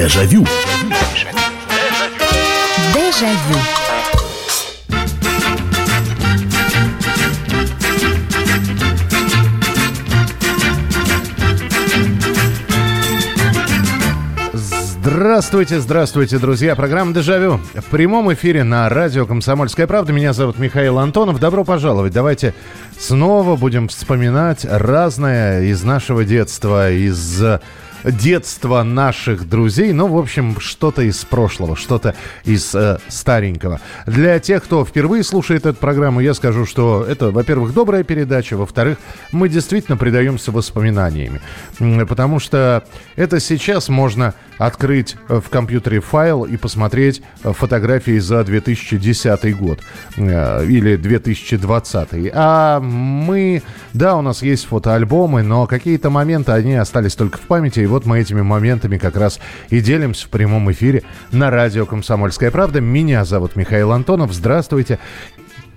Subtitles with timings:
[0.00, 0.46] Дежавю.
[2.94, 3.58] Дежавю.
[14.54, 16.74] Здравствуйте, здравствуйте, друзья.
[16.74, 20.14] Программа «Дежавю» в прямом эфире на радио «Комсомольская правда».
[20.14, 21.38] Меня зовут Михаил Антонов.
[21.38, 22.14] Добро пожаловать.
[22.14, 22.54] Давайте
[22.98, 27.42] снова будем вспоминать разное из нашего детства, из
[28.04, 29.92] детства наших друзей.
[29.92, 32.14] Ну, в общем, что-то из прошлого, что-то
[32.44, 33.80] из э, старенького.
[34.06, 38.98] Для тех, кто впервые слушает эту программу, я скажу, что это, во-первых, добрая передача, во-вторых,
[39.32, 41.40] мы действительно предаемся воспоминаниями.
[42.08, 42.84] Потому что
[43.16, 49.80] это сейчас можно открыть в компьютере файл и посмотреть фотографии за 2010 год
[50.18, 52.30] э, или 2020.
[52.34, 53.62] А мы,
[53.94, 58.04] да, у нас есть фотоальбомы, но какие-то моменты, они остались только в памяти, и вот
[58.04, 62.82] мы этими моментами как раз и делимся в прямом эфире на радио «Комсомольская правда».
[62.82, 64.34] Меня зовут Михаил Антонов.
[64.34, 64.98] Здравствуйте.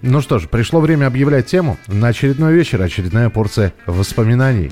[0.02, 1.78] Ну что ж, пришло время объявлять тему.
[1.88, 4.72] На очередной вечер очередная порция воспоминаний.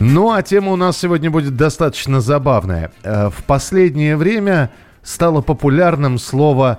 [0.00, 2.92] Ну, а тема у нас сегодня будет достаточно забавная.
[3.02, 4.70] Э, в последнее время
[5.02, 6.78] стало популярным слово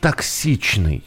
[0.00, 1.04] «токсичный».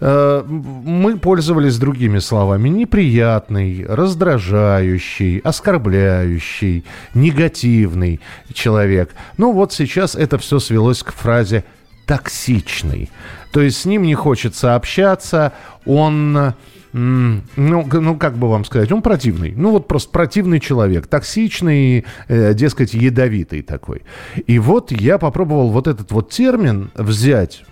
[0.00, 2.68] Э, мы пользовались другими словами.
[2.68, 6.84] Неприятный, раздражающий, оскорбляющий,
[7.14, 8.20] негативный
[8.52, 9.14] человек.
[9.36, 11.64] Ну вот сейчас это все свелось к фразе
[12.06, 13.10] «токсичный».
[13.52, 15.52] То есть с ним не хочется общаться,
[15.86, 16.54] он...
[16.92, 19.54] Ну, ну, как бы вам сказать, он противный.
[19.56, 24.02] Ну, вот просто противный человек, токсичный, э, дескать, ядовитый такой.
[24.46, 27.64] И вот я попробовал вот этот вот термин взять,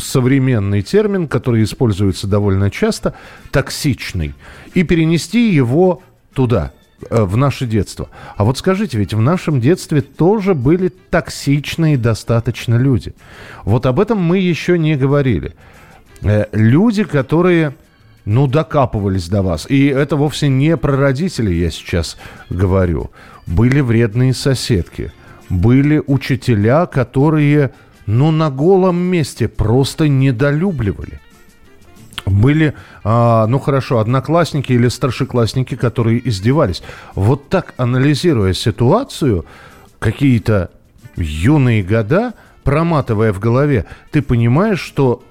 [0.00, 3.14] современный термин, который используется довольно часто,
[3.50, 4.34] токсичный,
[4.72, 6.72] и перенести его туда,
[7.10, 8.08] э, в наше детство.
[8.36, 13.14] А вот скажите, ведь в нашем детстве тоже были токсичные достаточно люди.
[13.64, 15.54] Вот об этом мы еще не говорили.
[16.22, 17.74] Э, люди, которые,
[18.24, 19.66] ну, докапывались до вас.
[19.68, 22.16] И это вовсе не про родителей я сейчас
[22.50, 23.10] говорю.
[23.46, 25.12] Были вредные соседки.
[25.50, 27.72] Были учителя, которые
[28.06, 31.20] но на голом месте просто недолюбливали.
[32.26, 36.82] Были, а, ну хорошо, одноклассники или старшеклассники, которые издевались.
[37.14, 39.44] Вот так, анализируя ситуацию,
[39.98, 40.70] какие-то
[41.16, 45.22] юные года, проматывая в голове, ты понимаешь, что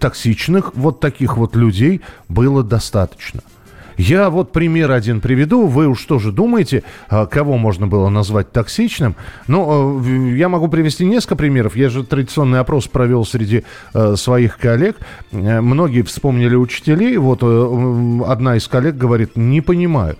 [0.00, 3.40] токсичных вот таких вот людей было достаточно–
[3.98, 5.66] я вот пример один приведу.
[5.66, 9.16] Вы уж тоже думаете, а, кого можно было назвать токсичным?
[9.48, 11.74] Ну, э, я могу привести несколько примеров.
[11.74, 14.98] Я же традиционный опрос провел среди э, своих коллег.
[15.32, 17.16] Э, многие вспомнили учителей.
[17.16, 20.16] Вот одна из коллег говорит, не понимаю.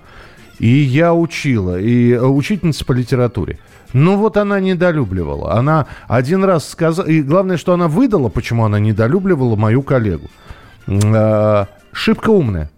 [0.58, 3.58] И я учила, и учительница по литературе.
[3.92, 5.54] Ну вот она недолюбливала.
[5.54, 7.06] Она один раз сказала...
[7.06, 10.28] И главное, что она выдала, почему она недолюбливала мою коллегу.
[11.92, 12.70] Шибко умная.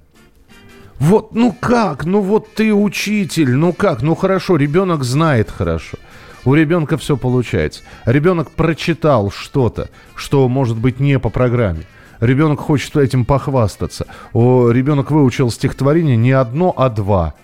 [0.98, 2.04] Вот, ну как?
[2.04, 4.02] Ну вот ты учитель, ну как?
[4.02, 5.96] Ну хорошо, ребенок знает хорошо.
[6.44, 7.82] У ребенка все получается.
[8.04, 11.84] Ребенок прочитал что-то, что может быть не по программе.
[12.20, 14.06] Ребенок хочет этим похвастаться.
[14.34, 17.34] О, ребенок выучил стихотворение не одно, а два.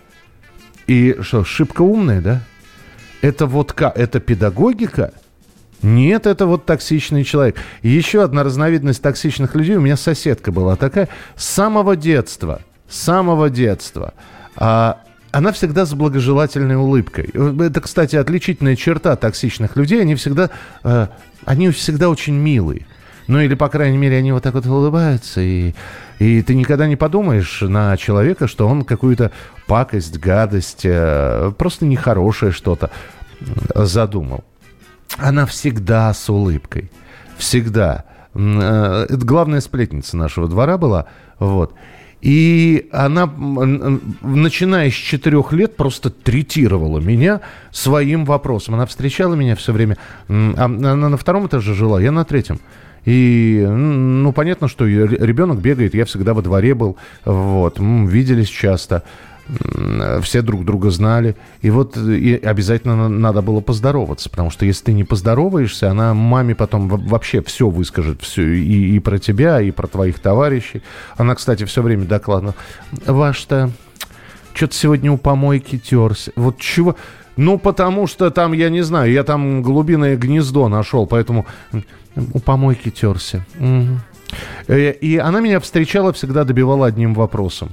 [0.87, 2.43] И что, шибко умная, да?
[3.23, 3.99] Это вот как?
[3.99, 5.13] Это педагогика?
[5.83, 7.57] Нет, это вот токсичный человек.
[7.83, 9.77] Еще одна разновидность токсичных людей.
[9.77, 14.15] У меня соседка была такая с самого детства– с самого детства.
[14.57, 15.01] А,
[15.33, 17.31] она всегда с благожелательной улыбкой.
[17.35, 20.01] Это, кстати, отличительная черта токсичных людей.
[20.01, 20.51] Они всегда,
[20.85, 21.09] э,
[21.45, 22.87] они всегда очень милые.
[23.27, 25.75] Ну или, по крайней мере, они вот так вот улыбаются, и,
[26.19, 29.33] и ты никогда не подумаешь на человека, что он какую-то
[29.67, 32.91] пакость, гадость, э, просто нехорошее что-то
[33.75, 34.45] задумал.
[35.19, 36.91] Она всегда с улыбкой.
[37.37, 38.05] Всегда.
[38.35, 41.07] Э, это главная сплетница нашего двора была.
[41.39, 41.75] Вот.
[42.23, 48.75] И она, начиная с четырех лет, просто третировала меня своим вопросом.
[48.75, 49.97] Она встречала меня все время.
[50.29, 52.59] А, она на втором этаже жила, я на третьем.
[53.07, 59.05] И, ну, понятно, что ребенок бегает, я всегда во дворе был, вот, виделись часто
[60.23, 61.37] все друг друга знали.
[61.63, 66.55] И вот и обязательно надо было поздороваться, потому что если ты не поздороваешься, она маме
[66.55, 70.83] потом вообще все выскажет, все и, и про тебя, и про твоих товарищей.
[71.17, 72.57] Она, кстати, все время докладывала.
[73.07, 73.71] Ваш-то
[74.53, 76.33] что-то сегодня у помойки терся.
[76.35, 76.97] Вот чего...
[77.37, 81.47] Ну, потому что там, я не знаю, я там глубинное гнездо нашел, поэтому
[82.33, 83.45] у помойки терся.
[83.59, 84.75] Угу.
[84.75, 87.71] И она меня встречала, всегда добивала одним вопросом.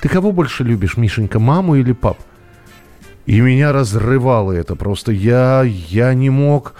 [0.00, 2.18] Ты кого больше любишь, Мишенька, маму или пап?
[3.26, 5.12] И меня разрывало это просто.
[5.12, 6.74] Я, я не мог...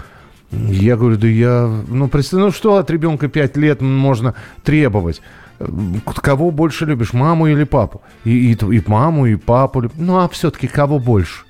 [0.51, 1.69] Я говорю, да я...
[1.87, 5.21] Ну, представь, ну что от ребенка 5 лет можно требовать?
[6.05, 8.01] Кого больше любишь, маму или папу?
[8.23, 9.91] И, и, и маму, и папу.
[9.95, 11.43] Ну, а все-таки кого больше?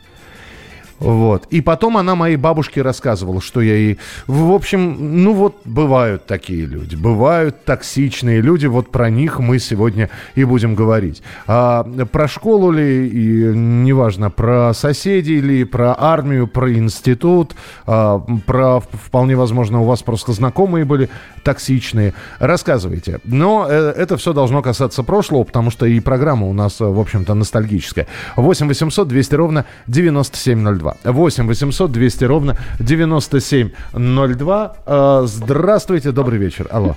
[1.00, 1.46] Вот.
[1.50, 4.00] И потом она моей бабушке рассказывала, что я ей...
[4.28, 6.96] В общем, ну вот бывают такие люди.
[6.96, 8.66] Бывают токсичные люди.
[8.66, 11.22] Вот про них мы сегодня и будем говорить.
[11.48, 17.56] А про школу ли, и неважно, про соседей ли, про армию, про институт,
[17.86, 21.10] а, про, вполне возможно, у вас просто знакомые были
[21.44, 22.14] токсичные.
[22.40, 23.20] Рассказывайте.
[23.24, 27.34] Но э, это все должно касаться прошлого, потому что и программа у нас, в общем-то,
[27.34, 28.08] ностальгическая.
[28.36, 30.89] 8 800 200 ровно 9702.
[31.04, 34.76] 8 800 200 ровно 9702.
[34.86, 36.68] А, здравствуйте, добрый вечер.
[36.72, 36.96] Алло.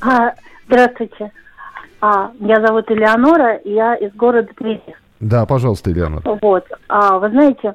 [0.00, 0.32] А,
[0.66, 1.30] здравствуйте.
[2.00, 4.82] А, меня зовут Элеонора, я из города Твери.
[5.20, 6.38] Да, пожалуйста, Элеонора.
[6.40, 6.64] Вот.
[6.88, 7.74] А, вы знаете,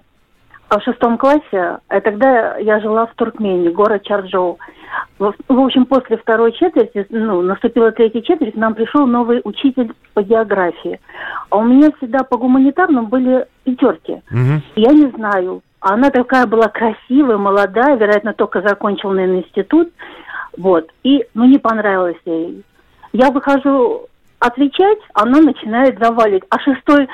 [0.79, 4.59] в шестом классе, а тогда я жила в Туркмении, город Чарджоу.
[5.19, 10.21] В, в общем, после второй четверти, ну, наступила третья четверть, нам пришел новый учитель по
[10.21, 10.99] географии.
[11.49, 14.21] А у меня всегда по гуманитарным были пятерки.
[14.31, 14.61] Угу.
[14.75, 15.61] Я не знаю.
[15.79, 19.91] Она такая была красивая, молодая, вероятно, только закончила, наверное, институт.
[20.57, 20.89] Вот.
[21.03, 22.63] И, ну, не понравилось ей.
[23.11, 24.07] Я выхожу
[24.39, 26.43] отвечать, она начинает заваливать.
[26.49, 27.07] А шестой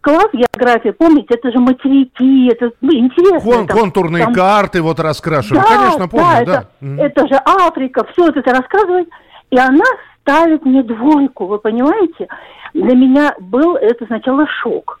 [0.00, 3.52] класс географии, помните, это же материки, это ну, интересно.
[3.52, 4.34] Кон, там, контурные там...
[4.34, 6.40] карты вот раскрашивают, да, конечно, помню, да.
[6.40, 7.04] Это, да.
[7.04, 9.08] это же Африка, все это рассказывает,
[9.50, 9.84] и она
[10.20, 12.28] ставит мне двойку, вы понимаете?
[12.74, 15.00] Для меня был это сначала шок.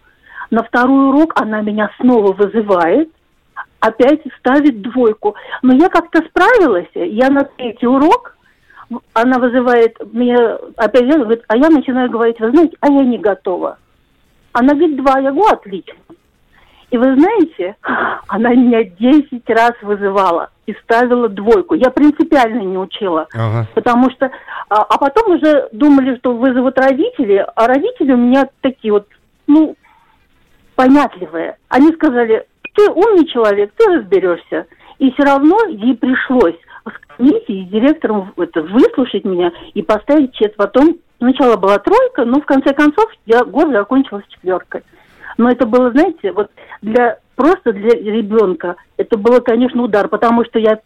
[0.50, 3.08] На второй урок она меня снова вызывает,
[3.78, 5.36] опять ставит двойку.
[5.62, 8.36] Но я как-то справилась, я на третий урок,
[9.12, 13.78] она вызывает меня опять, говорит, а я начинаю говорить, вы знаете, а я не готова.
[14.52, 15.94] Она говорит, два, я говорю, отлично.
[16.90, 17.76] И вы знаете,
[18.28, 21.74] она меня 10 раз вызывала и ставила двойку.
[21.74, 23.26] Я принципиально не учила.
[23.32, 23.66] Ага.
[23.74, 24.30] Потому что...
[24.68, 29.06] А, а потом уже думали, что вызовут родители, а родители у меня такие вот,
[29.46, 29.76] ну,
[30.76, 31.56] понятливые.
[31.68, 34.66] Они сказали, ты умный человек, ты разберешься.
[34.98, 36.56] И все равно ей пришлось
[36.86, 40.56] с комиссией, с директором это, выслушать меня и поставить чет.
[40.56, 44.82] Потом сначала была тройка, но в конце концов я год закончила с четверкой.
[45.38, 46.50] Но это было, знаете, вот
[46.82, 50.80] для просто для ребенка это было, конечно, удар, потому что я,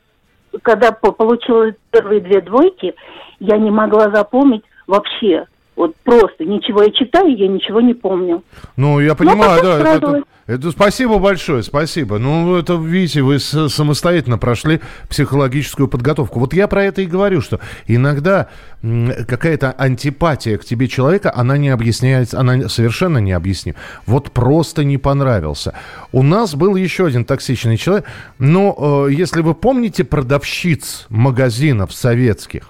[0.63, 2.95] когда получила первые две двойки,
[3.41, 8.43] я не могла запомнить вообще вот просто ничего я читаю, я ничего не помню.
[8.77, 9.79] Ну, я понимаю, да.
[9.79, 12.19] Это, это, это спасибо большое, спасибо.
[12.19, 16.39] Ну, это, видите, вы самостоятельно прошли психологическую подготовку.
[16.39, 18.49] Вот я про это и говорю, что иногда
[18.83, 23.77] какая-то антипатия к тебе человека, она не объясняется, она совершенно не объяснима.
[24.07, 25.75] Вот просто не понравился.
[26.13, 28.05] У нас был еще один токсичный человек,
[28.39, 32.69] но э, если вы помните продавщиц магазинов советских,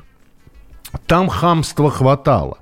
[1.06, 2.58] там хамства хватало.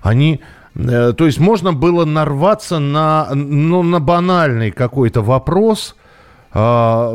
[0.00, 0.40] Они...
[0.74, 5.96] Э, то есть можно было нарваться на, ну, на банальный какой-то вопрос,
[6.52, 7.14] а,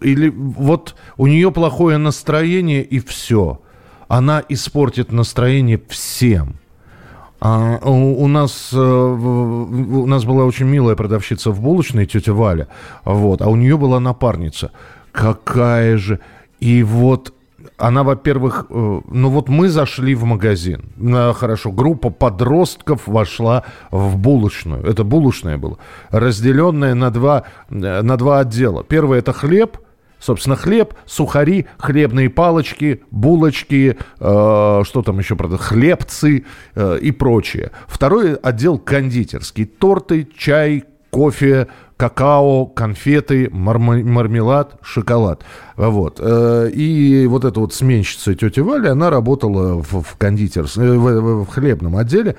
[0.00, 3.60] или вот у нее плохое настроение и все.
[4.08, 6.56] Она испортит настроение всем.
[7.38, 12.68] А, у, у, нас, э, у нас была очень милая продавщица в булочной, тетя Валя,
[13.04, 14.72] вот, а у нее была напарница.
[15.12, 16.20] Какая же...
[16.58, 17.34] И вот
[17.76, 20.92] она, во-первых, э, ну вот мы зашли в магазин,
[21.34, 25.76] хорошо, группа подростков вошла в булочную, это булочная была,
[26.10, 28.84] разделенная на два, э, на два отдела.
[28.84, 29.78] Первый это хлеб,
[30.18, 37.70] Собственно, хлеб, сухари, хлебные палочки, булочки, э, что там еще, правда, хлебцы э, и прочее.
[37.86, 39.66] Второй отдел кондитерский.
[39.66, 45.44] Торты, чай, кофе, какао, конфеты, мармелад, шоколад.
[45.76, 46.20] Вот.
[46.20, 51.44] Э, и вот эта вот сменщица тетя Валя, она работала в, в кондитерс, э, в,
[51.44, 52.36] в хлебном отделе.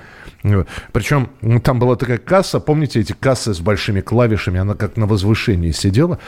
[0.92, 1.30] Причем
[1.64, 6.20] там была такая касса, помните эти кассы с большими клавишами, она как на возвышении сидела.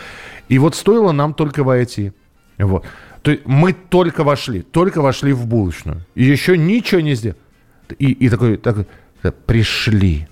[0.48, 2.14] И вот стоило нам только войти.
[2.58, 2.84] Вот.
[3.22, 6.06] То есть мы только вошли, только вошли в булочную.
[6.16, 7.40] И еще ничего не сделали.
[8.00, 8.86] И, и такой, такой,
[9.46, 10.29] пришли.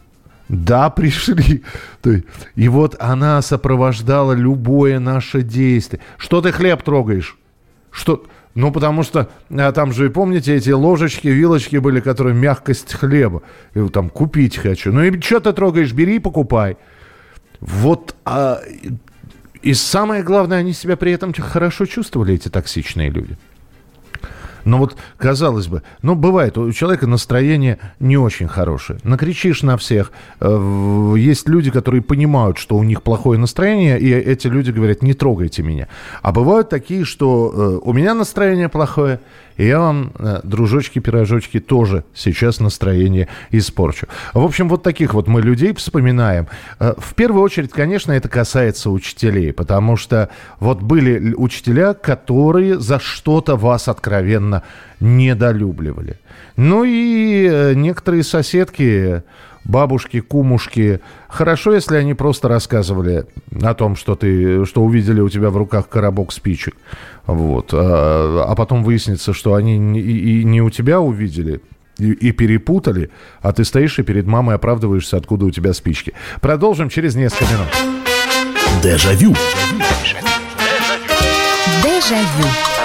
[0.50, 1.63] Да, пришли.
[2.56, 6.01] И вот она сопровождала любое наше действие.
[6.18, 7.38] Что ты хлеб трогаешь?
[7.92, 8.25] Что...
[8.56, 13.44] Ну, потому что а, там же, помните, эти ложечки, вилочки были, которые мягкость хлеба.
[13.75, 14.92] И, там купить хочу.
[14.92, 15.94] Ну и что ты трогаешь?
[15.94, 16.77] Бери и покупай.
[17.60, 18.60] Вот а,
[19.62, 23.38] и самое главное, они себя при этом хорошо чувствовали, эти токсичные люди.
[24.68, 29.00] Но вот, казалось бы, ну, бывает, у человека настроение не очень хорошее.
[29.04, 30.12] Накричишь на всех.
[30.42, 35.14] Э, есть люди, которые понимают, что у них плохое настроение, и эти люди говорят, не
[35.14, 35.88] трогайте меня.
[36.22, 39.22] А бывают такие, что э, у меня настроение плохое,
[39.56, 44.08] и я вам, э, дружочки-пирожочки, тоже сейчас настроение испорчу.
[44.34, 46.48] В общем, вот таких вот мы людей вспоминаем.
[46.80, 53.56] В первую очередь, конечно, это касается учителей, потому что вот были учителя, которые за что-то
[53.56, 54.57] вас откровенно
[55.00, 56.20] недолюбливали.
[56.56, 59.24] Ну и э, некоторые соседки
[59.68, 61.02] бабушки, кумушки.
[61.28, 63.26] Хорошо, если они просто рассказывали
[63.62, 66.76] о том, что ты, что увидели у тебя в руках коробок спичек.
[67.26, 67.72] Вот.
[67.74, 71.62] А, а потом выяснится, что они и, и не у тебя увидели,
[72.00, 73.10] и, и перепутали,
[73.42, 76.14] а ты стоишь и перед мамой оправдываешься, откуда у тебя спички.
[76.42, 77.68] Продолжим через несколько минут.
[78.82, 79.36] Дежавю.
[81.84, 82.77] Дежавю.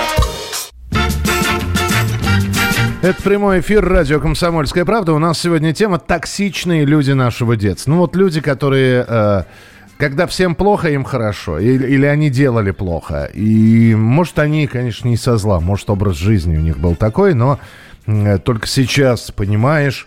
[3.02, 5.12] Это прямой эфир радио «Комсомольская правда».
[5.12, 7.90] У нас сегодня тема «Токсичные люди нашего детства».
[7.90, 9.04] Ну вот люди, которые...
[9.08, 9.42] Э,
[9.98, 11.58] когда всем плохо, им хорошо.
[11.58, 13.24] Или, или они делали плохо.
[13.34, 15.58] И может они, конечно, не со зла.
[15.58, 17.58] Может образ жизни у них был такой, но
[18.06, 20.06] э, только сейчас понимаешь,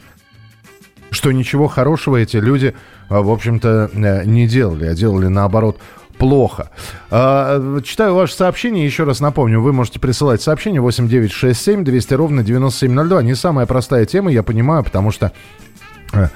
[1.11, 2.73] что ничего хорошего эти люди, э,
[3.09, 5.81] в общем-то, э, не делали, а делали наоборот
[6.17, 6.69] плохо.
[7.09, 8.85] А, читаю ваше сообщение.
[8.85, 13.23] Еще раз напомню, вы можете присылать сообщение 8967 200 ровно 9702.
[13.23, 15.31] Не самая простая тема, я понимаю, потому что...
[16.13, 16.27] Э,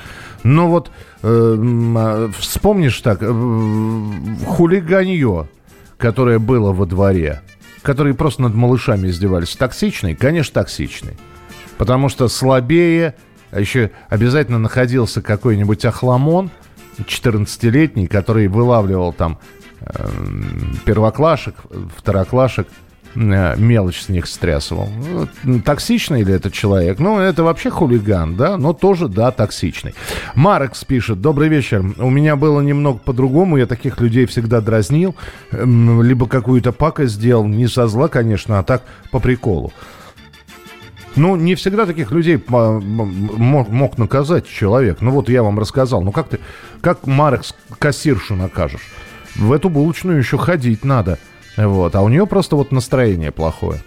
[0.44, 1.58] ну вот, э,
[1.98, 3.26] а, вспомнишь так, э,
[4.48, 5.48] хулиганье,
[5.98, 7.42] которое было во дворе,
[7.82, 10.16] которые просто над малышами издевались, токсичный?
[10.16, 11.18] Конечно, токсичный.
[11.78, 13.16] Потому что слабее,
[13.52, 16.52] а еще обязательно находился какой-нибудь охламон,
[17.00, 19.40] 14-летний, который вылавливал там
[20.86, 21.56] первоклашек,
[21.96, 22.68] второклашек,
[23.16, 24.90] э, мелочь с них стрясывал.
[25.44, 27.00] Ну, токсичный ли этот человек?
[27.00, 29.94] Ну, это вообще хулиган, да, но тоже, да, токсичный.
[30.36, 31.84] Марекс пишет, добрый вечер.
[31.98, 35.16] У меня было немного по-другому, я таких людей всегда дразнил,
[35.52, 39.72] эм, либо какую-то пакость сделал, не со зла, конечно, а так по приколу.
[41.16, 45.02] Ну, не всегда таких людей мог, наказать человек.
[45.02, 46.02] Ну, вот я вам рассказал.
[46.02, 46.40] Ну, как ты,
[46.82, 48.88] как Марекс кассиршу накажешь?
[49.36, 51.18] В эту булочную еще ходить надо.
[51.58, 51.96] Вот.
[51.96, 53.82] А у нее просто вот настроение плохое.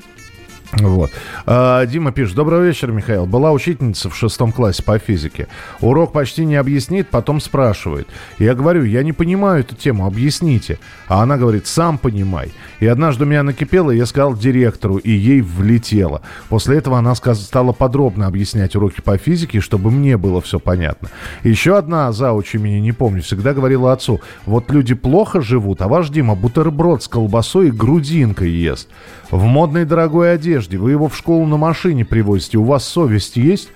[0.72, 1.10] Вот.
[1.44, 2.34] А, Дима пишет.
[2.34, 3.26] Добрый вечер, Михаил.
[3.26, 5.48] Была учительница в шестом классе по физике.
[5.80, 8.08] Урок почти не объяснит, потом спрашивает.
[8.38, 10.78] Я говорю, я не понимаю эту тему, объясните.
[11.08, 12.52] А она говорит, сам понимай.
[12.80, 16.22] И однажды у меня накипело, я сказал директору, и ей влетело.
[16.48, 21.10] После этого она стала подробно объяснять уроки по физике, чтобы мне было все понятно.
[21.44, 26.08] Еще одна зауч имени, не помню, всегда говорила отцу, вот люди плохо живут, а ваш
[26.08, 28.88] Дима бутерброд с колбасой и грудинкой ест.
[29.30, 30.62] В модной дорогой одежде.
[30.71, 32.59] Вы его в школу на машине привозите.
[32.59, 33.71] У вас совесть есть?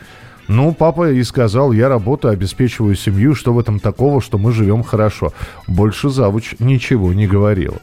[0.48, 4.84] Ну, папа и сказал, я работаю, обеспечиваю семью, что в этом такого, что мы живем
[4.84, 5.32] хорошо.
[5.66, 7.78] Больше завуч ничего не говорил.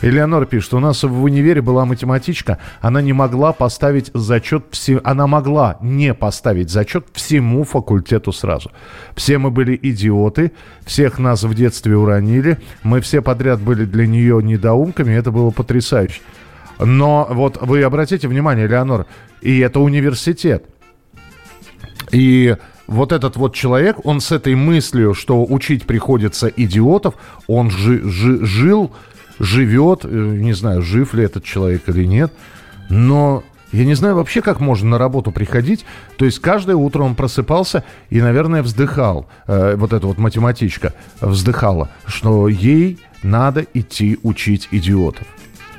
[0.00, 5.26] Элеонора пишет, у нас в универе была математичка, она не могла поставить зачет, все, она
[5.26, 8.70] могла не поставить зачет всему факультету сразу.
[9.14, 10.52] Все мы были идиоты,
[10.86, 16.20] всех нас в детстве уронили, мы все подряд были для нее недоумками, это было потрясающе.
[16.78, 19.06] Но вот вы обратите внимание, Леонор,
[19.40, 20.64] и это университет.
[22.12, 22.56] И
[22.86, 27.14] вот этот вот человек, он с этой мыслью, что учить приходится идиотов,
[27.46, 28.92] он жи, жи, жил,
[29.38, 32.32] живет, э, не знаю, жив ли этот человек или нет,
[32.88, 35.84] но я не знаю вообще, как можно на работу приходить.
[36.16, 41.90] То есть каждое утро он просыпался и, наверное, вздыхал, э, вот эта вот математичка вздыхала,
[42.06, 45.26] что ей надо идти учить идиотов.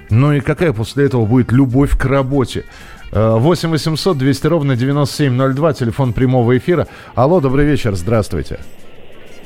[0.09, 2.63] Ну и какая после этого будет любовь к работе?
[3.11, 6.87] 8 800 200 ровно 9702, телефон прямого эфира.
[7.15, 8.59] Алло, добрый вечер, здравствуйте.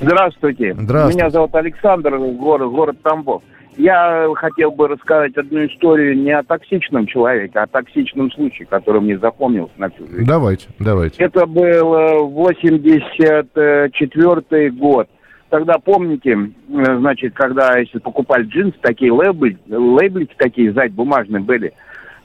[0.02, 0.76] Здравствуйте.
[0.78, 1.18] Здравствуйте.
[1.18, 3.42] Меня зовут Александр, город, город Тамбов.
[3.78, 9.02] Я хотел бы рассказать одну историю не о токсичном человеке, а о токсичном случае, который
[9.02, 10.28] мне запомнился на всю жизнь.
[10.28, 11.24] Давайте, давайте.
[11.24, 15.08] Это был 84 год
[15.54, 21.74] тогда помните, э, значит, когда если покупали джинсы, такие лейблы, лейблики такие сзади бумажные были,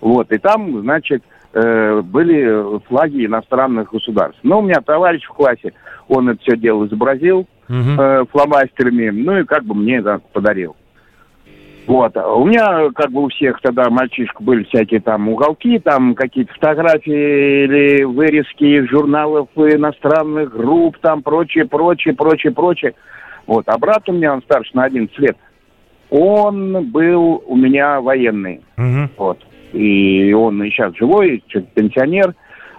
[0.00, 4.40] вот, и там, значит, э, были флаги иностранных государств.
[4.42, 5.74] Но у меня товарищ в классе,
[6.08, 7.46] он это все дело изобразил угу.
[7.68, 10.74] э, фломастерами, ну и как бы мне это подарил.
[11.88, 12.14] Вот.
[12.18, 17.64] У меня, как бы у всех тогда мальчишек были всякие там уголки, там какие-то фотографии
[17.64, 22.94] или вырезки из журналов иностранных групп, там прочее, прочее, прочее, прочее.
[23.46, 23.64] Вот.
[23.68, 25.38] А брат у меня, он старше на 11 лет,
[26.10, 28.60] он был у меня военный.
[28.76, 29.08] Угу.
[29.16, 29.38] Вот.
[29.72, 31.42] и он и сейчас живой,
[31.74, 32.34] пенсионер.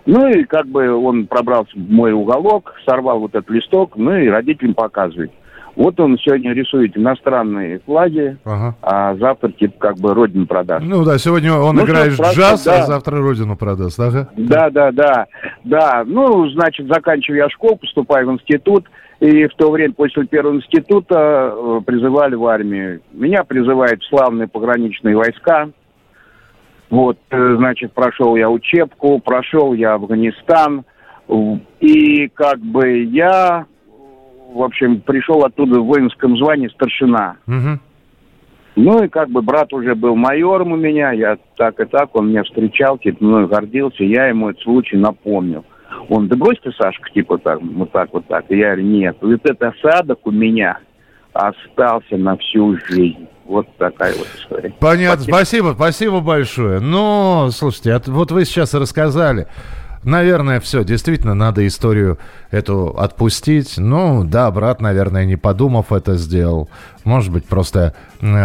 [0.06, 4.28] Ну и как бы он пробрался в мой уголок, сорвал вот этот листок, ну и
[4.28, 5.32] родителям показывает.
[5.80, 8.76] Вот он сегодня рисует иностранные флаги, ага.
[8.82, 10.86] а завтра типа как бы родину продаст.
[10.86, 12.80] Ну да, сегодня он ну, играет что, джаз, да.
[12.80, 14.28] а завтра родину продаст, ага.
[14.36, 15.28] Да, да, да,
[15.64, 16.04] да.
[16.06, 18.88] Ну, значит, заканчиваю я школу, поступаю в институт,
[19.22, 23.00] и в то время после первого института э, призывали в армию.
[23.14, 25.70] Меня призывают в славные пограничные войска.
[26.90, 30.84] Вот, э, значит, прошел я учебку, прошел я Афганистан,
[31.80, 33.66] и как бы я
[34.54, 37.38] в общем, пришел оттуда в воинском звании старшина.
[37.48, 37.80] Угу.
[38.76, 42.30] Ну и как бы брат уже был майором у меня, я так и так, он
[42.30, 45.66] меня встречал, типа, мной гордился, я ему этот случай напомнил.
[46.08, 48.46] Он, да брось ты, Сашка, типа так, вот так, вот так.
[48.50, 50.80] И я говорю, нет, вот этот осадок у меня
[51.34, 53.28] остался на всю жизнь.
[53.46, 54.74] Вот такая вот история.
[54.80, 56.80] Понятно, спасибо, спасибо, спасибо большое.
[56.80, 59.48] Ну, слушайте, вот вы сейчас рассказали,
[60.04, 60.84] Наверное, все.
[60.84, 62.18] Действительно, надо историю
[62.52, 63.78] эту отпустить.
[63.78, 66.70] Ну, да, брат, наверное, не подумав это сделал.
[67.04, 67.94] Может быть, просто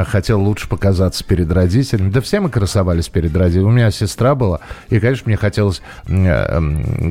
[0.07, 2.11] хотел лучше показаться перед родителями.
[2.11, 3.69] Да все мы красовались перед родителями.
[3.69, 6.61] У меня сестра была, и, конечно, мне хотелось э,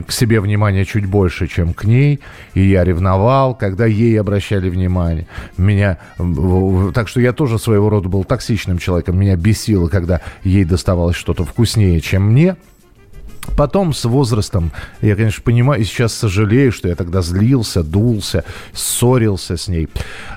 [0.07, 2.19] к себе внимания чуть больше, чем к ней.
[2.53, 5.27] И я ревновал, когда ей обращали внимание.
[5.57, 6.00] Меня...
[6.93, 9.17] Так что я тоже своего рода был токсичным человеком.
[9.17, 12.55] Меня бесило, когда ей доставалось что-то вкуснее, чем мне.
[13.55, 18.43] Потом с возрастом, я, конечно, понимаю, и сейчас сожалею, что я тогда злился, дулся,
[18.74, 19.89] ссорился с ней.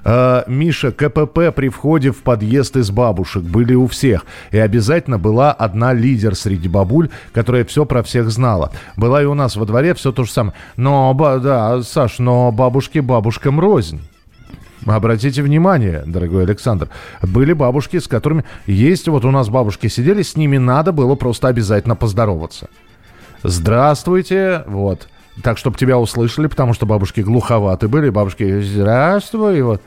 [0.04, 4.26] Э, Миша, КПП при входе в подъезд из бабушек были у всех.
[4.50, 8.72] И обязательно была одна лидер среди бабуль, которая все про всех знала.
[8.96, 10.54] Была и у нас во дворе все то же самое.
[10.76, 14.00] Но, да, Саш, но бабушки бабушкам рознь.
[14.84, 16.88] Обратите внимание, дорогой Александр,
[17.20, 21.48] были бабушки, с которыми есть, вот у нас бабушки сидели, с ними надо было просто
[21.48, 22.68] обязательно поздороваться
[23.48, 25.08] здравствуйте, вот.
[25.42, 28.08] Так, чтобы тебя услышали, потому что бабушки глуховаты были.
[28.08, 29.82] Бабушки, здравствуй, вот.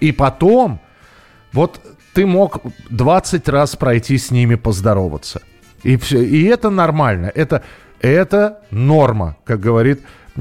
[0.00, 0.80] И потом,
[1.52, 1.80] вот
[2.14, 5.42] ты мог 20 раз пройти с ними поздороваться.
[5.82, 7.30] И, все, и это нормально.
[7.34, 7.62] Это,
[8.00, 10.00] это норма, как говорит
[10.36, 10.40] э,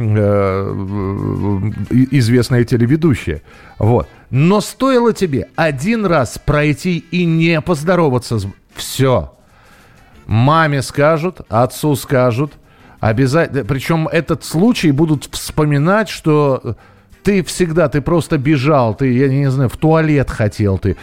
[2.11, 3.41] известная телеведущая.
[3.77, 4.07] Вот.
[4.29, 8.39] Но стоило тебе один раз пройти и не поздороваться,
[8.73, 9.34] все,
[10.25, 12.53] Маме скажут, отцу скажут.
[12.99, 13.63] Обязательно.
[13.65, 16.75] Причем этот случай будут вспоминать, что
[17.23, 20.95] ты всегда, ты просто бежал, ты, я не знаю, в туалет хотел ты,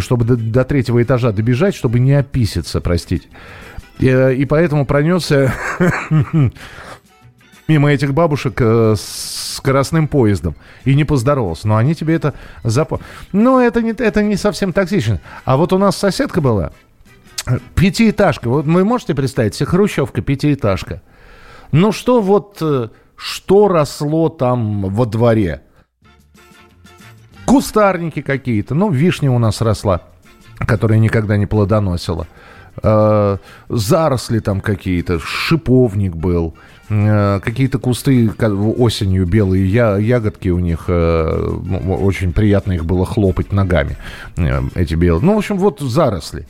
[0.00, 3.28] чтобы до, до третьего этажа добежать, чтобы не описаться, простите.
[3.98, 5.52] И, и поэтому пронесся
[7.68, 11.68] мимо этих бабушек э, с скоростным поездом и не поздоровался.
[11.68, 13.06] Но они тебе это запомнили.
[13.32, 15.20] Ну, это не, это не совсем токсично.
[15.44, 16.72] А вот у нас соседка была,
[17.74, 18.48] Пятиэтажка.
[18.48, 21.02] Вот вы можете представить себе, хрущевка, пятиэтажка.
[21.72, 25.62] Ну что вот, э, что росло там во дворе?
[27.46, 28.74] Кустарники какие-то.
[28.74, 30.02] Ну, вишня у нас росла,
[30.58, 32.26] которая никогда не плодоносила.
[32.82, 36.54] Э, заросли там какие-то, шиповник был,
[36.90, 43.96] э, какие-то кусты осенью белые ягодки у них, очень приятно их было хлопать ногами,
[44.74, 45.24] эти белые.
[45.24, 46.46] Ну, в общем, вот заросли.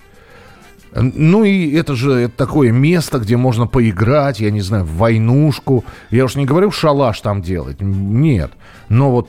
[0.94, 5.85] Ну и это же такое место, где можно поиграть, я не знаю, в войнушку.
[6.11, 8.51] Я уж не говорю шалаш там делать, нет.
[8.88, 9.29] Но вот,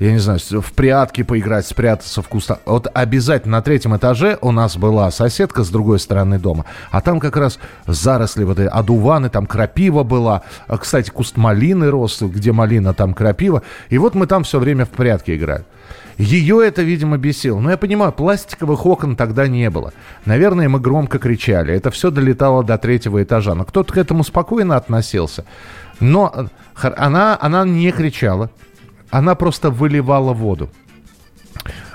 [0.00, 2.58] я не знаю, в прятки поиграть, спрятаться в кустах.
[2.66, 6.64] Вот обязательно на третьем этаже у нас была соседка с другой стороны дома.
[6.90, 10.42] А там как раз заросли вот эти одуваны, там крапива была.
[10.66, 13.62] А, кстати, куст малины рос, где малина, там крапива.
[13.90, 15.64] И вот мы там все время в прятки играли.
[16.18, 17.60] Ее это, видимо, бесило.
[17.60, 19.92] Но я понимаю, пластиковых окон тогда не было.
[20.24, 21.74] Наверное, мы громко кричали.
[21.74, 23.54] Это все долетало до третьего этажа.
[23.54, 25.44] Но кто-то к этому спокойно относился.
[26.00, 28.50] Но она, она не кричала.
[29.10, 30.70] Она просто выливала воду.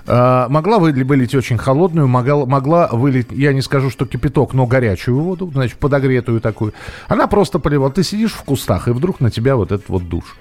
[0.07, 5.21] Uh, могла вылить очень холодную, могла, могла вылить, я не скажу, что кипяток, но горячую
[5.21, 6.73] воду, значит, подогретую такую.
[7.07, 7.91] Она просто поливала.
[7.91, 10.35] Ты сидишь в кустах, и вдруг на тебя вот этот вот душ.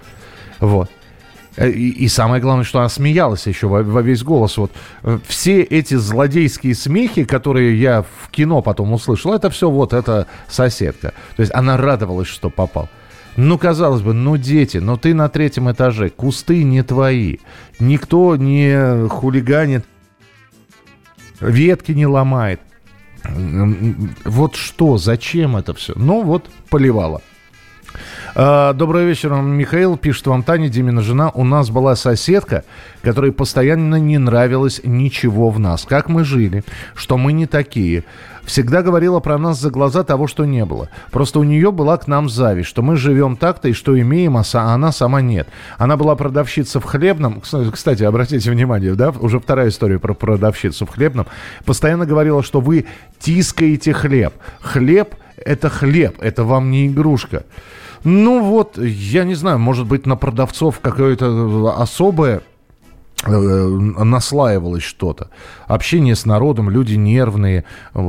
[0.61, 0.91] Вот.
[1.61, 4.57] Э, и, и самое главное, что она смеялась еще во, во весь голос.
[4.57, 9.93] Вот э, все эти злодейские смехи, которые я в кино потом услышал, это все вот
[9.93, 11.13] эта соседка.
[11.37, 12.89] То есть она радовалась, что попал.
[13.37, 17.37] Ну, казалось бы, ну, дети, но ты на третьем этаже, кусты не твои,
[17.79, 19.85] никто не хулиганит,
[21.41, 22.61] ветки не ломает.
[24.25, 25.93] Вот что, зачем это все?
[25.95, 27.23] Ну, вот поливала.
[28.35, 29.97] А, добрый вечер, Михаил.
[29.97, 31.31] Пишет вам Таня, Димина жена.
[31.31, 32.65] У нас была соседка,
[33.03, 35.85] которой постоянно не нравилось ничего в нас.
[35.85, 36.63] Как мы жили,
[36.95, 38.05] что мы не такие.
[38.45, 40.89] Всегда говорила про нас за глаза того, что не было.
[41.11, 44.45] Просто у нее была к нам зависть, что мы живем так-то и что имеем, а
[44.53, 45.49] она сама нет.
[45.77, 47.43] Она была продавщица в хлебном.
[47.73, 51.27] Кстати, обратите внимание, да, уже вторая история про продавщицу в хлебном.
[51.65, 52.87] Постоянно говорила, что вы
[53.19, 54.35] тискаете хлеб.
[54.61, 57.45] Хлеб– это хлеб, это вам не игрушка.
[58.05, 62.43] Ну вот, я не знаю, может быть, на продавцов какое-то особое
[63.25, 65.29] э, наслаивалось что-то.
[65.67, 67.65] Общение с народом, люди нервные.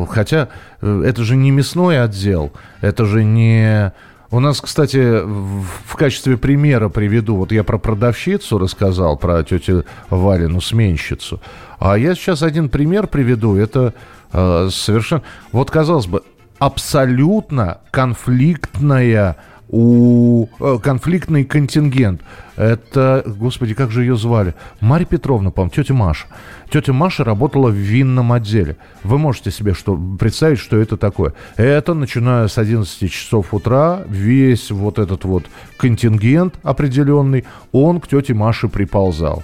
[0.09, 0.49] Хотя
[0.81, 3.91] э, это же не мясной отдел, это же не...
[4.33, 10.61] У нас, кстати, в качестве примера приведу, вот я про продавщицу рассказал, про тетю Валину,
[10.61, 11.41] сменщицу.
[11.79, 13.57] А я сейчас один пример приведу.
[13.57, 13.93] Это
[14.31, 15.23] э, совершенно...
[15.51, 16.23] Вот, казалось бы,
[16.59, 19.35] абсолютно конфликтная
[19.71, 22.21] у э, конфликтный контингент.
[22.57, 24.53] Это, господи, как же ее звали?
[24.81, 26.27] Марья Петровна, по-моему, тетя Маша.
[26.69, 28.75] Тетя Маша работала в винном отделе.
[29.03, 31.33] Вы можете себе что, представить, что это такое?
[31.55, 35.45] Это, начиная с 11 часов утра, весь вот этот вот
[35.77, 39.43] контингент определенный, он к тете Маше приползал.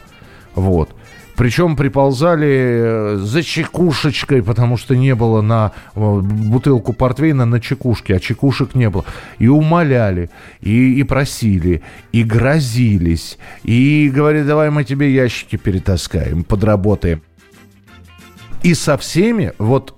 [0.56, 0.90] Вот.
[1.38, 8.16] Причем приползали э, за чекушечкой, потому что не было на э, бутылку портвейна на чекушке,
[8.16, 9.06] а чекушек не было.
[9.38, 17.22] И умоляли, и, и просили, и грозились, и говорили, давай мы тебе ящики перетаскаем, подработаем.
[18.64, 19.97] И со всеми, вот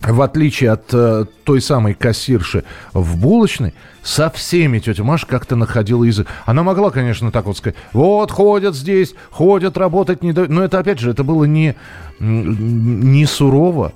[0.00, 6.04] в отличие от э, той самой кассирши в булочной, со всеми тетя Маша как-то находила
[6.04, 6.28] язык.
[6.44, 10.50] Она могла, конечно, так вот сказать, вот ходят здесь, ходят работать, не дают.
[10.50, 11.74] Но это, опять же, это было не,
[12.20, 13.92] не сурово.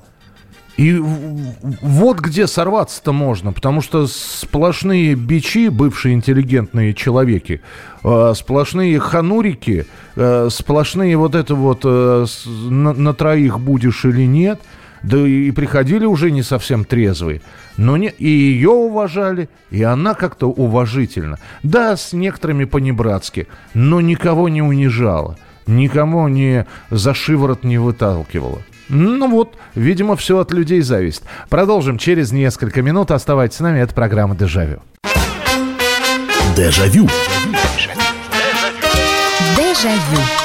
[0.76, 7.60] И вот где сорваться-то можно, потому что сплошные бичи, бывшие интеллигентные человеки,
[8.02, 9.86] э, сплошные ханурики,
[10.16, 14.60] э, сплошные вот это вот э, на, на троих будешь или нет–
[15.02, 17.42] да и приходили уже не совсем трезвые.
[17.76, 21.38] Но не, и ее уважали, и она как-то уважительно.
[21.62, 25.36] Да, с некоторыми понебратски, но никого не унижала.
[25.66, 28.62] Никому не за шиворот не выталкивала.
[28.88, 31.22] Ну вот, видимо, все от людей зависит.
[31.48, 33.12] Продолжим через несколько минут.
[33.12, 33.78] Оставайтесь с нами.
[33.78, 34.82] Это программа «Дежавю».
[36.56, 37.08] Дежавю.
[39.56, 40.39] Дежавю.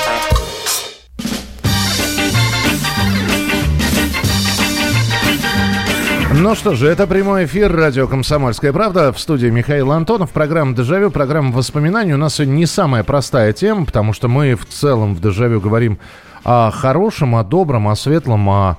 [6.38, 9.14] Ну что же, это прямой эфир радио «Комсомольская правда».
[9.14, 10.32] В студии Михаил Антонов.
[10.32, 12.14] Программа «Дежавю», программа воспоминаний.
[12.14, 15.98] У нас не самая простая тема, потому что мы в целом в «Дежавю» говорим
[16.44, 18.78] о хорошем, о добром, о светлом, а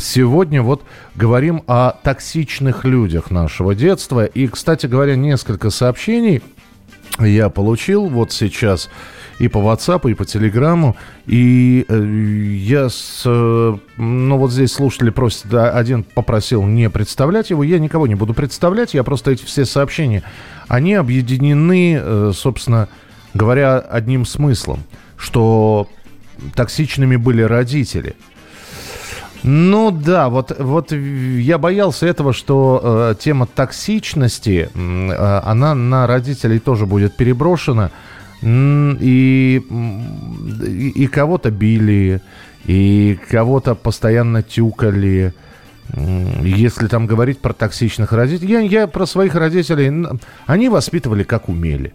[0.00, 0.82] сегодня вот
[1.14, 4.24] говорим о токсичных людях нашего детства.
[4.24, 6.42] И, кстати говоря, несколько сообщений
[7.18, 8.88] я получил вот сейчас
[9.40, 10.96] и по WhatsApp, и по Телеграму.
[11.26, 13.22] И э, я с...
[13.24, 17.64] Э, ну, вот здесь слушатели просят, один попросил не представлять его.
[17.64, 20.22] Я никого не буду представлять, я просто эти все сообщения,
[20.68, 22.88] они объединены, э, собственно
[23.34, 24.84] говоря, одним смыслом,
[25.16, 25.88] что
[26.54, 28.14] токсичными были родители–
[29.42, 36.58] ну да, вот, вот я боялся этого, что э, тема токсичности, э, она на родителей
[36.58, 37.90] тоже будет переброшена.
[38.42, 39.62] И,
[40.96, 42.22] и, кого-то били,
[42.64, 45.34] и кого-то постоянно тюкали.
[46.42, 49.92] Если там говорить про токсичных родителей, я, я про своих родителей,
[50.46, 51.92] они воспитывали как умели.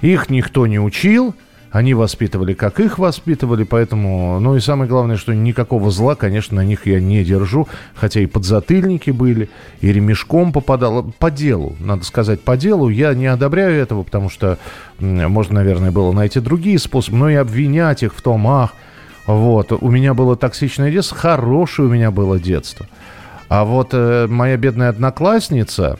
[0.00, 1.34] Их никто не учил,
[1.72, 4.38] они воспитывали, как их воспитывали, поэтому...
[4.40, 7.66] Ну и самое главное, что никакого зла, конечно, на них я не держу.
[7.94, 9.48] Хотя и подзатыльники были,
[9.80, 11.10] и ремешком попадало.
[11.18, 12.90] По делу, надо сказать, по делу.
[12.90, 14.58] Я не одобряю этого, потому что
[15.00, 17.16] можно, наверное, было найти другие способы.
[17.16, 18.74] Но и обвинять их в том, ах,
[19.26, 22.86] вот, у меня было токсичное детство, хорошее у меня было детство.
[23.48, 25.98] А вот э, моя бедная одноклассница,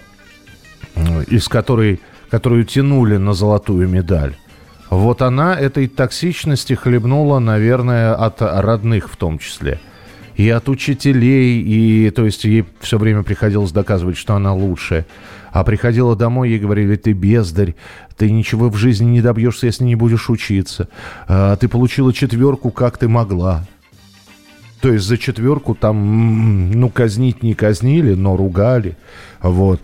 [1.28, 4.36] из которой, которую тянули на золотую медаль,
[4.98, 9.80] вот она этой токсичности хлебнула, наверное, от родных в том числе.
[10.36, 15.06] И от учителей, и то есть ей все время приходилось доказывать, что она лучшая.
[15.50, 17.74] А приходила домой, ей говорили, ты бездарь,
[18.18, 20.90] ты ничего в жизни не добьешься, если не будешь учиться.
[21.26, 23.64] А, ты получила четверку, как ты могла.
[24.82, 28.98] То есть за четверку там, ну, казнить не казнили, но ругали.
[29.40, 29.80] Вот.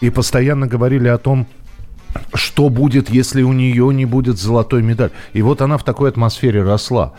[0.00, 1.46] И постоянно говорили о том,
[2.34, 5.10] что будет, если у нее не будет золотой медаль.
[5.32, 7.12] И вот она в такой атмосфере росла.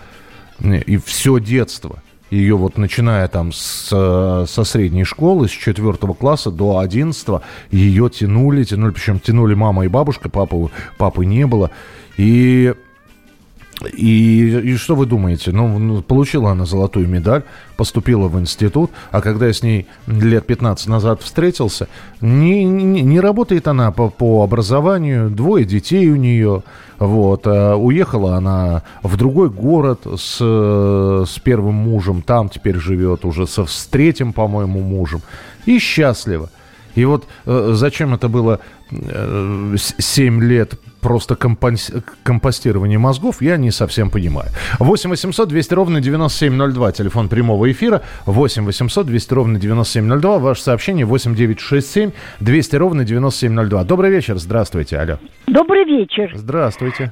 [0.62, 2.01] И все детство.
[2.32, 8.63] ее вот начиная там с, со средней школы, с четвертого класса до одиннадцатого, ее тянули,
[8.63, 11.71] тянули, причем тянули мама и бабушка, папы, папы не было.
[12.17, 12.73] И
[13.88, 15.52] и, и что вы думаете?
[15.52, 17.44] Ну, ну, получила она золотую медаль,
[17.78, 21.88] поступила в институт, а когда я с ней лет 15 назад встретился,
[22.22, 26.63] не, не, не работает она по, по образованию, двое детей у нее,
[27.00, 33.48] вот, а уехала она в другой город с, с первым мужем, там теперь живет уже
[33.48, 35.22] со, с третьим, по-моему, мужем,
[35.65, 36.50] и счастлива.
[36.94, 38.60] И вот э, зачем это было
[38.91, 41.92] э, 7 лет просто компонс...
[42.24, 44.50] компостирование мозгов, я не совсем понимаю.
[44.80, 48.02] 8 800 200 ровно 9702, телефон прямого эфира.
[48.26, 53.84] 8 800 200 ровно 9702, ваше сообщение 8 967 200 ровно 9702.
[53.84, 55.18] Добрый вечер, здравствуйте, алло.
[55.48, 56.32] Добрый вечер.
[56.36, 57.12] Здравствуйте.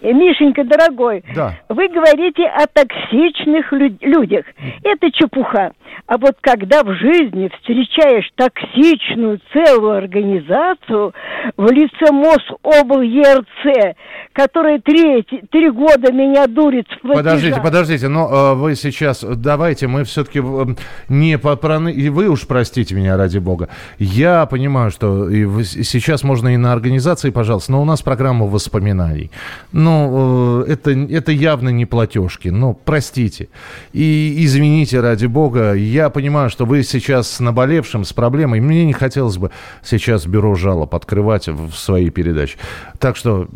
[0.00, 1.54] Э, Мишенька, дорогой, Да.
[1.68, 4.46] вы говорите о токсичных лю- людях.
[4.84, 5.72] Это чепуха.
[6.06, 11.12] А вот когда в жизни встречаешь токсичную целую организацию
[11.56, 13.96] в лице МОСОБЛ ЕРЦ,
[14.38, 17.16] которая третий, три года меня дурит платежа.
[17.24, 20.66] Подождите, подождите, но э, вы сейчас, давайте мы все-таки э,
[21.08, 23.68] не по проны- и вы уж простите меня ради бога.
[23.98, 28.46] Я понимаю, что и вы- сейчас можно и на организации, пожалуйста, но у нас программа
[28.46, 29.32] воспоминаний.
[29.72, 33.48] Ну, э, это, это явно не платежки, ну, простите.
[33.92, 38.92] И извините ради бога, я понимаю, что вы сейчас с наболевшим, с проблемой, мне не
[38.92, 39.50] хотелось бы
[39.82, 42.56] сейчас бюро жалоб открывать в своей передаче.
[43.00, 43.48] Так что,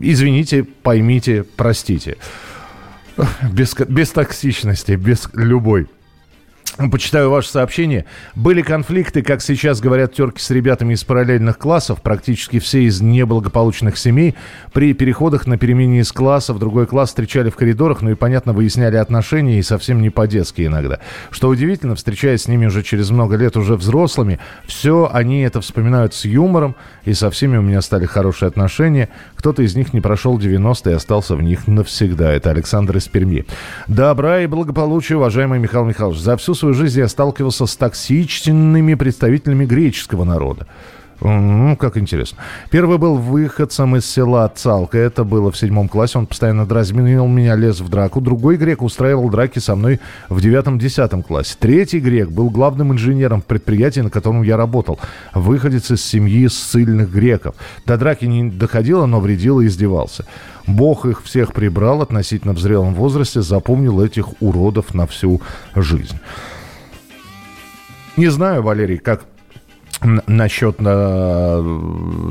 [0.00, 2.14] извините, поймите, простите.
[3.52, 5.86] Без, без токсичности, без любой.
[6.90, 8.06] Почитаю ваше сообщение.
[8.34, 13.98] Были конфликты, как сейчас говорят терки с ребятами из параллельных классов, практически все из неблагополучных
[13.98, 14.36] семей.
[14.72, 18.54] При переходах на перемене из класса в другой класс встречали в коридорах, ну и, понятно,
[18.54, 21.00] выясняли отношения, и совсем не по-детски иногда.
[21.30, 26.14] Что удивительно, встречаясь с ними уже через много лет, уже взрослыми, все они это вспоминают
[26.14, 29.10] с юмором, и со всеми у меня стали хорошие отношения.
[29.36, 32.32] Кто-то из них не прошел 90 и остался в них навсегда.
[32.32, 33.44] Это Александр из Перми.
[33.88, 36.18] Добра и благополучия, уважаемый Михаил Михайлович.
[36.18, 40.68] За всю свою жизнь я сталкивался с токсичными представителями греческого народа.
[41.20, 42.38] Ну, как интересно.
[42.70, 44.98] Первый был выходцем из села Цалка.
[44.98, 46.18] Это было в седьмом классе.
[46.18, 48.20] Он постоянно дразнил меня, лез в драку.
[48.20, 51.56] Другой грек устраивал драки со мной в девятом-десятом классе.
[51.58, 55.00] Третий грек был главным инженером в предприятии, на котором я работал.
[55.34, 57.56] Выходец из семьи ссыльных греков.
[57.86, 60.26] До драки не доходило, но вредил и издевался.
[60.66, 65.40] Бог их всех прибрал относительно в зрелом возрасте, запомнил этих уродов на всю
[65.74, 66.18] жизнь.
[68.16, 69.24] Не знаю, Валерий, как
[70.26, 71.60] насчет э,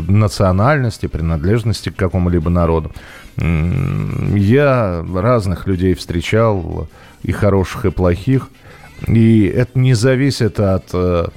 [0.08, 2.92] национальности, принадлежности к какому-либо народу.
[3.38, 6.90] Я разных людей встречал,
[7.24, 8.50] и хороших, и плохих.
[9.08, 11.28] И это не зависит от э,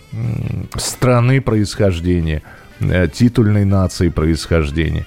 [0.76, 2.42] страны происхождения,
[2.80, 5.06] э, титульной нации происхождения.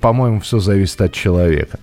[0.00, 1.78] По-моему, все зависит от человека.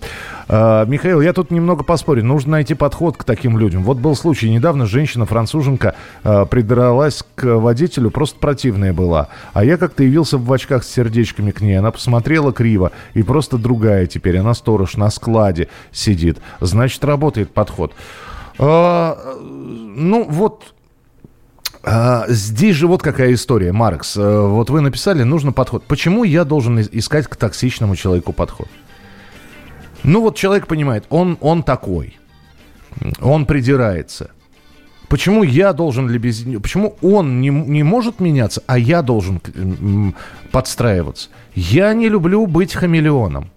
[0.47, 2.23] А, Михаил, я тут немного поспорю.
[2.23, 3.83] Нужно найти подход к таким людям.
[3.83, 4.49] Вот был случай.
[4.49, 9.27] Недавно женщина-француженка а, придралась к водителю, просто противная была.
[9.53, 11.77] А я как-то явился в очках с сердечками к ней.
[11.77, 14.37] Она посмотрела криво и просто другая теперь.
[14.37, 16.37] Она сторож на складе сидит.
[16.61, 17.93] Значит, работает подход.
[18.57, 20.73] А, ну, вот
[21.83, 24.15] а, здесь же вот какая история, Маркс.
[24.17, 25.83] А, Вот вы написали, нужно подход.
[25.85, 28.67] Почему я должен ис- искать к токсичному человеку подход?
[30.03, 32.17] Ну вот человек понимает, он, он такой.
[33.21, 34.31] Он придирается.
[35.09, 36.61] Почему я должен лебезить?
[36.61, 39.41] Почему он не, не может меняться, а я должен
[40.51, 41.29] подстраиваться?
[41.55, 43.49] Я не люблю быть хамелеоном.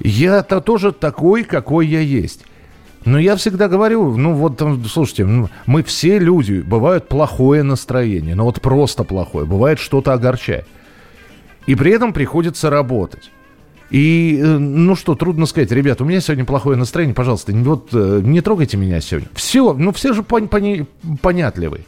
[0.00, 2.44] Я-то тоже такой, какой я есть.
[3.08, 8.44] Но я всегда говорю, ну вот, слушайте, ну, мы все люди, бывает плохое настроение, но
[8.44, 10.66] вот просто плохое, бывает что-то огорчает.
[11.66, 13.30] И при этом приходится работать.
[13.90, 18.20] И, э, ну что, трудно сказать, ребят, у меня сегодня плохое настроение, пожалуйста, вот э,
[18.22, 19.30] не трогайте меня сегодня.
[19.32, 20.86] Все, ну все же пон- пони-
[21.22, 21.84] понятливые.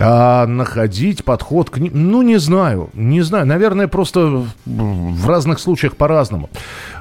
[0.00, 5.96] А находить подход к ним, ну не знаю, не знаю, наверное, просто в разных случаях
[5.96, 6.50] по-разному.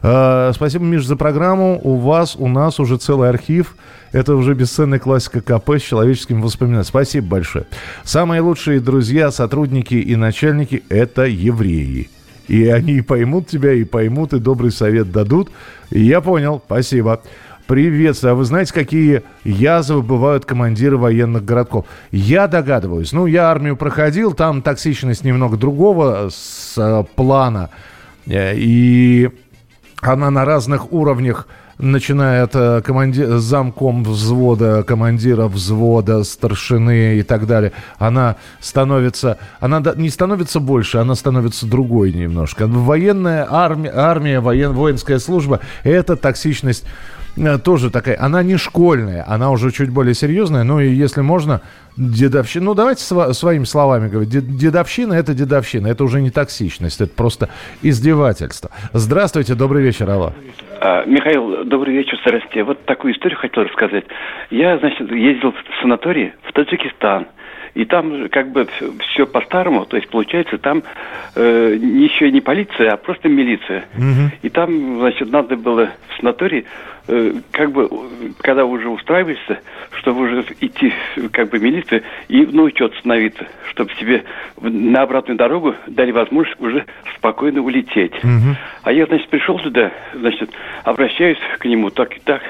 [0.03, 1.79] А, спасибо, Миш, за программу.
[1.83, 3.75] У вас, у нас уже целый архив.
[4.11, 6.85] Это уже бесценная классика КП с человеческим воспоминанием.
[6.85, 7.65] Спасибо большое.
[8.03, 12.09] Самые лучшие друзья, сотрудники и начальники– это евреи.
[12.47, 15.49] И они поймут тебя, и поймут, и добрый совет дадут.
[15.89, 17.21] Я понял, спасибо.
[17.67, 18.33] Приветствую.
[18.33, 21.85] А вы знаете, какие язвы бывают командиры военных городков?
[22.11, 23.13] Я догадываюсь.
[23.13, 27.69] Ну, я армию проходил, там токсичность немного другого с э, плана.
[28.27, 29.29] Э, И
[30.01, 31.47] она на разных уровнях
[31.77, 33.23] начиная от э, команди...
[33.23, 41.15] замком взвода, командира взвода, старшины и так далее, она становится, она не становится больше, она
[41.15, 42.67] становится другой немножко.
[42.67, 44.73] Военная армия, армия воен...
[44.73, 47.22] воинская служба– это токсичность э,
[47.63, 51.61] тоже такая, она не школьная, она уже чуть более серьезная, ну и если можно,
[51.97, 57.11] дедовщина, ну давайте св- своими словами говорить, дедовщина это дедовщина, это уже не токсичность, это
[57.13, 57.49] просто
[57.81, 58.69] издевательство.
[58.93, 60.33] Здравствуйте, добрый вечер, Алла.
[61.05, 62.59] Михаил, добрый вечер, Старости.
[62.59, 64.05] Вот такую историю хотел рассказать.
[64.49, 67.27] Я, значит, ездил в санаторий в Таджикистан.
[67.73, 68.67] И там как бы
[68.99, 70.83] все по-старому, то есть получается там
[71.35, 73.85] э, еще не полиция, а просто милиция.
[73.97, 74.31] Угу.
[74.43, 77.89] И там, значит, надо было в санатории Э, как бы,
[78.39, 79.59] когда уже устраиваешься,
[79.99, 80.93] чтобы уже идти,
[81.31, 84.23] как бы, милиция и на учет становиться, чтобы тебе
[84.61, 86.85] на обратную дорогу дали возможность уже
[87.15, 88.15] спокойно улететь.
[88.23, 88.55] Угу.
[88.83, 90.49] А я, значит, пришел туда, значит,
[90.83, 92.41] обращаюсь к нему, так и так,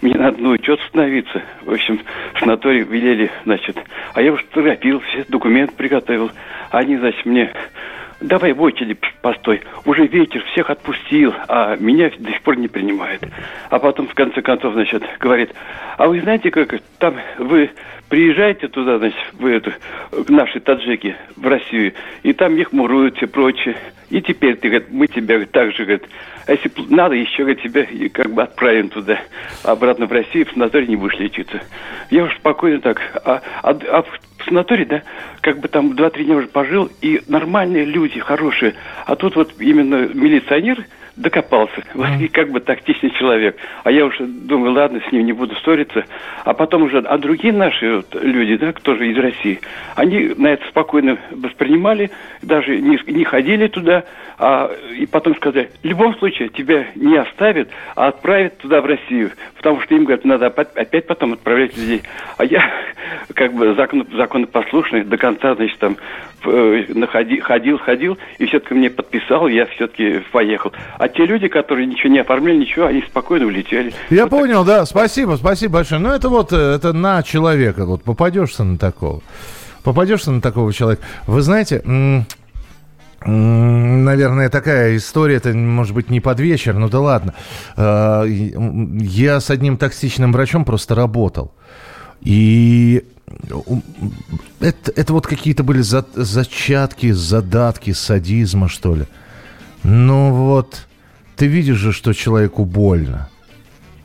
[0.00, 1.42] мне надо на учет становиться.
[1.62, 2.00] В общем,
[2.38, 3.76] санаторий велели, значит,
[4.14, 6.30] а я уже торопил, все документы приготовил.
[6.70, 7.52] Они, значит, мне
[8.20, 9.62] давай в очереди постой.
[9.84, 13.22] Уже вечер, всех отпустил, а меня до сих пор не принимают.
[13.68, 15.50] А потом, в конце концов, значит, говорит,
[15.96, 17.70] а вы знаете, как там вы
[18.10, 19.72] приезжаете туда, значит, вы это,
[20.28, 23.76] наши таджики в Россию, и там их муруют и прочее.
[24.10, 26.02] И теперь ты, говорит, мы тебя говорит, так же, говорит,
[26.46, 29.20] а если надо, еще говорит, тебя как бы отправим туда,
[29.62, 31.62] обратно в Россию, в санаторий не будешь лечиться.
[32.10, 33.00] Я уж спокойно так.
[33.24, 35.02] А, а, а в санатории, да,
[35.40, 38.74] как бы там два-три дня уже пожил, и нормальные люди, хорошие.
[39.06, 40.84] А тут вот именно милиционер–
[41.20, 41.82] докопался.
[42.00, 42.24] Mm.
[42.24, 43.56] И как бы тактичный человек.
[43.84, 46.04] А я уже думаю, ладно, с ним не буду ссориться.
[46.44, 49.60] А потом уже, а другие наши вот люди, да, кто же из России,
[49.96, 54.04] они на это спокойно воспринимали, даже не, не ходили туда,
[54.42, 59.32] а, и потом сказали, в любом случае тебя не оставят, а отправят туда, в Россию.
[59.54, 62.00] Потому что им, говорят, надо опять потом отправлять людей.
[62.38, 62.64] А я,
[63.34, 65.98] как бы закон, законопослушный, до конца, значит, там
[66.46, 66.84] э,
[67.42, 70.72] ходил, ходил, и все-таки мне подписал, я все-таки поехал.
[70.98, 73.92] А те люди, которые ничего не оформляли, ничего, они спокойно улетели.
[74.10, 74.66] Я вот понял, так.
[74.66, 76.00] да, спасибо, спасибо большое.
[76.00, 79.22] Ну, это вот, э, это на человека, вот попадешься на такого.
[79.82, 81.02] Попадешься на такого человека.
[81.26, 81.82] Вы знаете,
[83.22, 87.34] Наверное, такая история, это может быть не под вечер, ну да ладно.
[87.76, 91.52] Э, я с одним токсичным врачом просто работал.
[92.22, 93.04] И
[94.60, 99.04] это, это вот какие-то были за, зачатки, задатки садизма, что ли.
[99.82, 100.86] Ну вот,
[101.40, 103.30] ты видишь же, что человеку больно.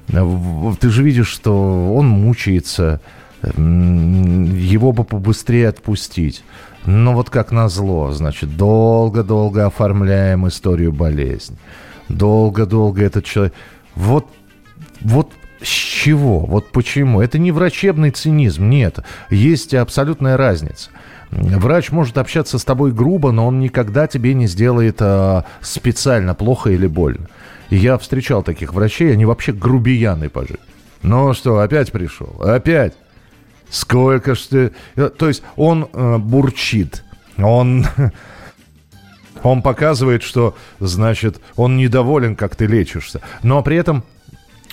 [0.07, 3.01] Ты же видишь, что он мучается,
[3.43, 6.45] его бы побыстрее отпустить.
[6.85, 11.57] Но вот как назло, значит, долго-долго оформляем историю болезни.
[12.07, 13.53] Долго-долго этот человек...
[13.95, 14.27] Вот,
[15.01, 16.39] вот с чего?
[16.39, 17.19] Вот почему?
[17.19, 18.99] Это не врачебный цинизм, нет.
[19.29, 20.89] Есть абсолютная разница.
[21.31, 26.69] Врач может общаться с тобой грубо, но он никогда тебе не сделает а, специально плохо
[26.69, 27.27] или больно.
[27.69, 30.59] Я встречал таких врачей, они вообще грубияны по жизни.
[31.01, 32.41] Ну что, опять пришел?
[32.41, 32.93] Опять?
[33.69, 34.71] Сколько ж ты...
[34.95, 37.03] Э, то есть он э, бурчит,
[37.37, 37.85] он...
[39.43, 43.21] Он показывает, что, значит, он недоволен, как ты лечишься.
[43.43, 44.03] Но при этом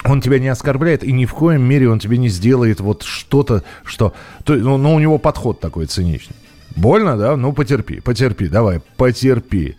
[0.04, 3.64] он тебя не оскорбляет, и ни в коем мере он тебе не сделает вот что-то,
[3.84, 4.14] что...
[4.44, 6.36] То, ну, ну, у него подход такой циничный.
[6.76, 7.36] Больно, да?
[7.36, 9.76] Ну, потерпи, потерпи, давай, потерпи.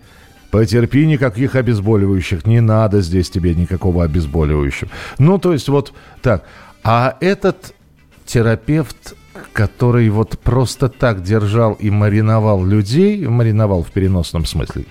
[0.51, 2.45] Потерпи, никаких обезболивающих.
[2.45, 4.91] Не надо здесь тебе никакого обезболивающего.
[5.17, 6.43] Ну, то есть вот так.
[6.84, 7.73] А этот
[8.25, 9.15] терапевт,
[9.51, 14.86] который вот просто так держал и мариновал людей, мариновал в переносном смысле,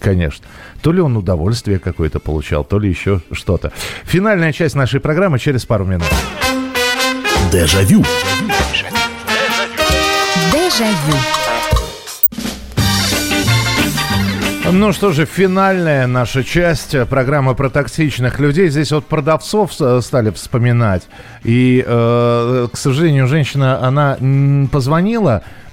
[0.00, 0.46] конечно.
[0.80, 3.72] То ли он удовольствие какое-то получал, то ли еще что-то.
[4.04, 6.08] Финальная часть нашей программы через пару минут.
[7.52, 8.02] Дежавю.
[8.72, 8.95] Дежавю.
[14.72, 18.68] Ну что же, финальная наша часть э, программы про токсичных людей.
[18.68, 21.04] Здесь вот продавцов стали вспоминать.
[21.44, 24.18] И, э, к сожалению, женщина, она
[24.70, 25.65] позвонила, э,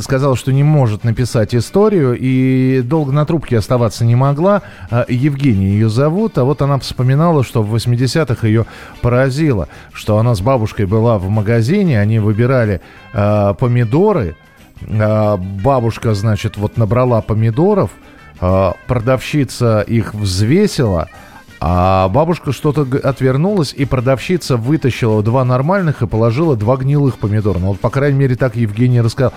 [0.00, 4.62] сказала, что не может написать историю и долго на трубке оставаться не могла.
[4.90, 8.66] Э, Евгения ее зовут, а вот она вспоминала, что в 80-х ее
[9.00, 12.80] поразило, что она с бабушкой была в магазине, они выбирали
[13.12, 14.36] э, помидоры,
[14.80, 17.90] э, бабушка, значит, вот набрала помидоров–
[18.40, 21.08] а, продавщица их взвесила,
[21.60, 27.58] а бабушка что-то отвернулась, и продавщица вытащила два нормальных и положила два гнилых помидора.
[27.58, 29.32] Ну, вот, по крайней мере, так Евгений рассказал.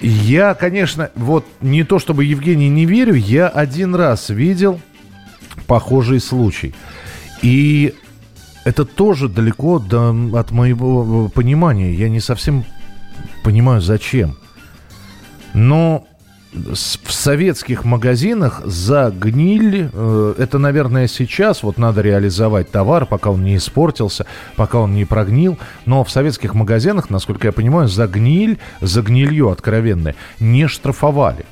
[0.00, 4.80] Я, конечно, вот не то чтобы Евгений не верю, я один раз видел
[5.68, 6.74] похожий случай.
[7.42, 7.94] И
[8.64, 11.94] это тоже далеко до, от моего понимания.
[11.94, 12.64] Я не совсем
[13.44, 14.36] понимаю, зачем.
[15.54, 16.07] Но
[16.52, 23.44] в советских магазинах за гниль, э, это, наверное, сейчас вот надо реализовать товар, пока он
[23.44, 24.26] не испортился,
[24.56, 25.58] пока он не прогнил.
[25.84, 31.44] Но в советских магазинах, насколько я понимаю, за гниль, за гнилью откровенное, не штрафовали.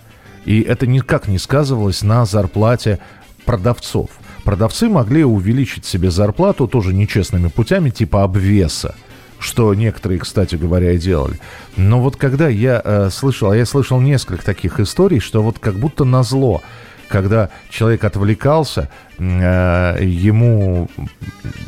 [0.46, 2.98] И это никак не сказывалось на зарплате
[3.44, 4.10] продавцов.
[4.44, 8.94] Продавцы могли увеличить себе зарплату тоже нечестными путями, типа обвеса
[9.38, 11.38] что некоторые, кстати говоря, и делали.
[11.76, 15.74] Но вот когда я э, слышал, а я слышал несколько таких историй, что вот как
[15.74, 16.62] будто на зло,
[17.08, 20.88] когда человек отвлекался, э, ему,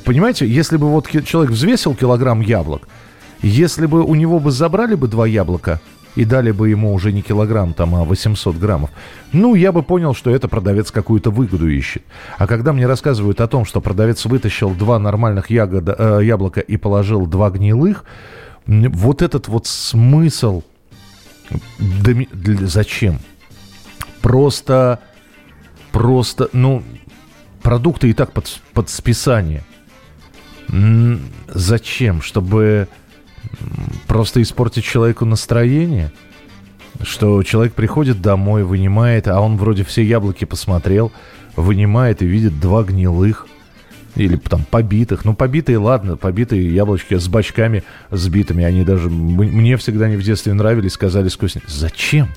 [0.05, 2.89] понимаете, если бы вот человек взвесил килограмм яблок,
[3.43, 5.81] если бы у него бы забрали бы два яблока,
[6.17, 8.91] и дали бы ему уже не килограмм, там, а 800 граммов,
[9.33, 12.03] ну, я бы понял, что это продавец какую-то выгоду ищет.
[12.39, 16.77] А когда мне рассказывают о том, что продавец вытащил два нормальных ягода, э, яблока и
[16.77, 18.05] положил два гнилых,
[18.67, 20.63] вот этот вот смысл,
[21.79, 22.27] для,
[22.67, 23.19] зачем?
[24.21, 25.01] Просто,
[25.93, 26.83] просто, ну,
[27.63, 29.63] продукты и так под, под списание.
[31.49, 32.21] Зачем?
[32.21, 32.89] Чтобы
[34.07, 36.13] просто испортить человеку настроение?
[37.03, 41.13] Что человек приходит домой, вынимает, а он вроде все яблоки посмотрел,
[41.55, 43.47] вынимает и видит два гнилых
[44.17, 45.25] или там побитых.
[45.25, 48.65] Ну, побитые, ладно, побитые яблочки с бачками сбитыми.
[48.65, 51.65] Они даже мне всегда не в детстве нравились, сказали вкуснее.
[51.69, 52.29] Зачем?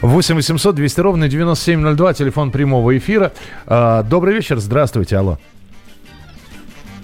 [0.00, 3.32] 8 800 200 ровно 9702, телефон прямого эфира.
[3.66, 5.38] А, добрый вечер, здравствуйте, алло.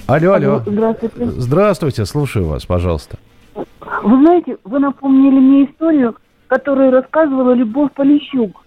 [0.07, 0.63] Алло, алло.
[0.67, 1.31] Здравствуйте.
[1.41, 3.19] Здравствуйте, слушаю вас, пожалуйста.
[4.05, 8.63] Вы знаете, вы напомнили мне историю, которую рассказывала Любовь Полищук.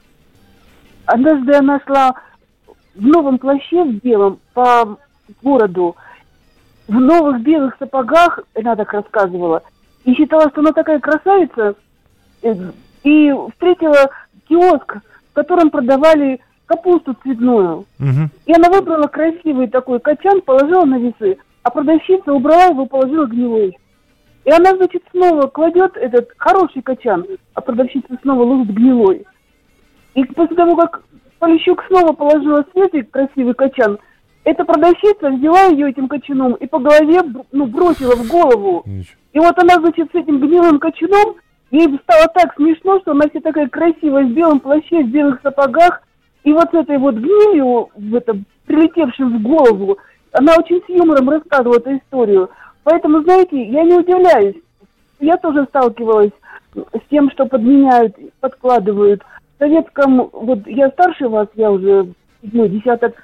[1.06, 2.16] Однажды она шла
[2.96, 4.98] в новом плаще в белом по
[5.44, 5.96] городу,
[6.88, 9.62] в новых белых сапогах, она так рассказывала,
[10.06, 11.76] и считала, что она такая красавица,
[12.42, 12.56] э,
[13.04, 14.10] и встретила
[14.50, 14.98] киоск,
[15.30, 17.86] в котором продавали капусту цветную.
[18.00, 18.30] Угу.
[18.48, 23.78] И она выбрала красивый такой качан, положила на весы, а продавщица убрала его, положила гнилой.
[24.48, 29.26] И она, значит, снова кладет этот хороший качан, а продавщица снова ложит гнилой.
[30.14, 31.02] И после того, как
[31.38, 34.00] Полищук снова положила свежий красивый качан,
[34.46, 38.86] эта продавщица взяла ее этим качаном и по голове ну, бросила в голову.
[39.34, 41.36] И вот она, значит, с этим гнилым качаном,
[41.70, 46.02] ей стало так смешно, что она вся такая красивая, в белом плаще, в белых сапогах,
[46.46, 49.98] и вот с этой вот гнилью, в этом, прилетевшим в голову,
[50.32, 52.50] она очень с юмором рассказывала эту историю.
[52.90, 54.56] Поэтому, знаете, я не удивляюсь.
[55.20, 56.32] Я тоже сталкивалась
[56.74, 59.22] с тем, что подменяют, подкладывают.
[59.24, 63.22] В советском, вот я старше вас, я уже седьмой десяток,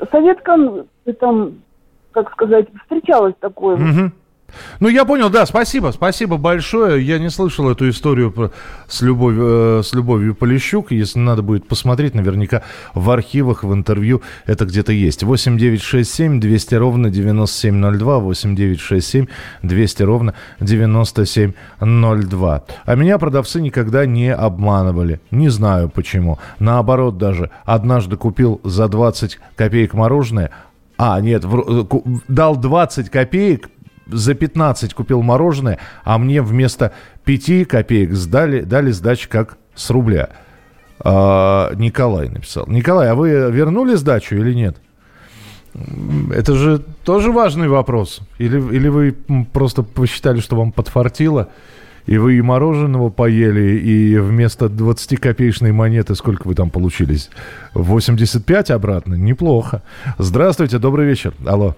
[0.00, 0.88] в советском,
[1.20, 1.58] там,
[2.10, 3.76] как сказать, встречалось такое.
[3.76, 4.10] Угу.
[4.80, 7.04] Ну, я понял, да, спасибо, спасибо большое.
[7.04, 8.52] Я не слышал эту историю про,
[8.86, 10.90] с, любовью, э, с Любовью Полищук.
[10.90, 12.62] Если надо будет посмотреть, наверняка
[12.94, 15.22] в архивах, в интервью это где-то есть.
[15.22, 19.26] 8 9 6 7 200 ровно 9702, 8 9 6 7
[19.62, 22.64] 200 ровно 9702.
[22.84, 25.20] А меня продавцы никогда не обманывали.
[25.30, 26.38] Не знаю почему.
[26.58, 27.50] Наоборот даже.
[27.64, 30.50] Однажды купил за 20 копеек мороженое,
[31.00, 31.84] а, нет, в, э,
[32.26, 33.70] дал 20 копеек,
[34.08, 36.92] за 15 купил мороженое, а мне вместо
[37.24, 40.30] 5 копеек сдали, дали сдачу как с рубля.
[41.00, 42.66] А, Николай написал.
[42.66, 44.76] Николай, а вы вернули сдачу или нет?
[46.32, 48.20] Это же тоже важный вопрос.
[48.38, 49.16] Или, или вы
[49.52, 51.50] просто посчитали, что вам подфартило,
[52.06, 57.30] и вы и мороженого поели, и вместо 20-копеечной монеты сколько вы там получились?
[57.74, 59.14] 85 обратно?
[59.14, 59.82] Неплохо.
[60.16, 61.34] Здравствуйте, добрый вечер.
[61.46, 61.76] Алло.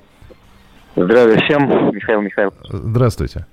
[0.97, 2.55] Здравия всем, Михаил Михайлов.
[2.64, 3.47] Здравствуйте.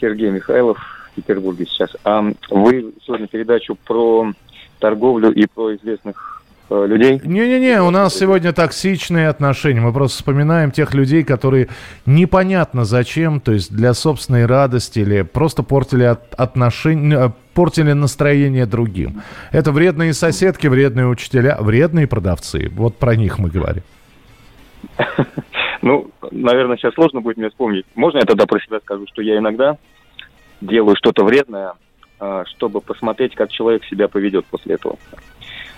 [0.00, 0.78] Сергей Михайлов,
[1.12, 1.90] в Петербурге сейчас.
[2.04, 4.32] А вы сегодня передачу про
[4.80, 7.20] торговлю и про известных э, людей?
[7.22, 9.80] Не-не-не, у нас сегодня токсичные отношения.
[9.80, 11.68] Мы просто вспоминаем тех людей, которые
[12.06, 18.64] непонятно зачем, то есть для собственной радости или просто портили от, отношения, э, портили настроение
[18.64, 19.22] другим.
[19.52, 22.70] Это вредные соседки, вредные учителя, вредные продавцы.
[22.74, 23.82] Вот про них мы говорим.
[25.82, 27.84] Ну, наверное, сейчас сложно будет мне вспомнить.
[27.94, 29.76] Можно я тогда про себя скажу, что я иногда
[30.60, 31.74] делаю что-то вредное,
[32.20, 34.96] а, чтобы посмотреть, как человек себя поведет после этого.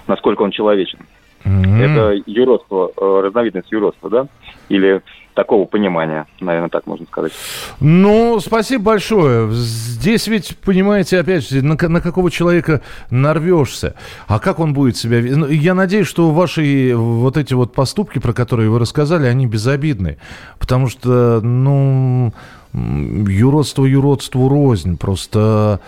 [0.06, 0.98] Насколько он человечен.
[1.44, 1.78] Mm-hmm.
[1.78, 4.26] Это юродство, э, разновидность юродства, да?
[4.68, 5.02] Или
[5.34, 7.32] такого понимания, наверное, так можно сказать.
[7.80, 9.50] Ну, спасибо большое.
[9.50, 13.94] Здесь ведь, понимаете, опять же, на, на какого человека нарвешься.
[14.26, 15.20] А как он будет себя...
[15.20, 20.18] Ну, я надеюсь, что ваши вот эти вот поступки, про которые вы рассказали, они безобидны.
[20.58, 22.32] Потому что, ну,
[22.72, 24.96] юродство юродству рознь.
[24.96, 25.80] Просто...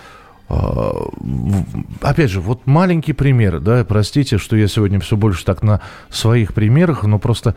[0.49, 0.93] А,
[2.03, 6.55] опять же, вот маленький пример, да, простите, что я сегодня все больше так на своих
[6.55, 7.57] примерах, но просто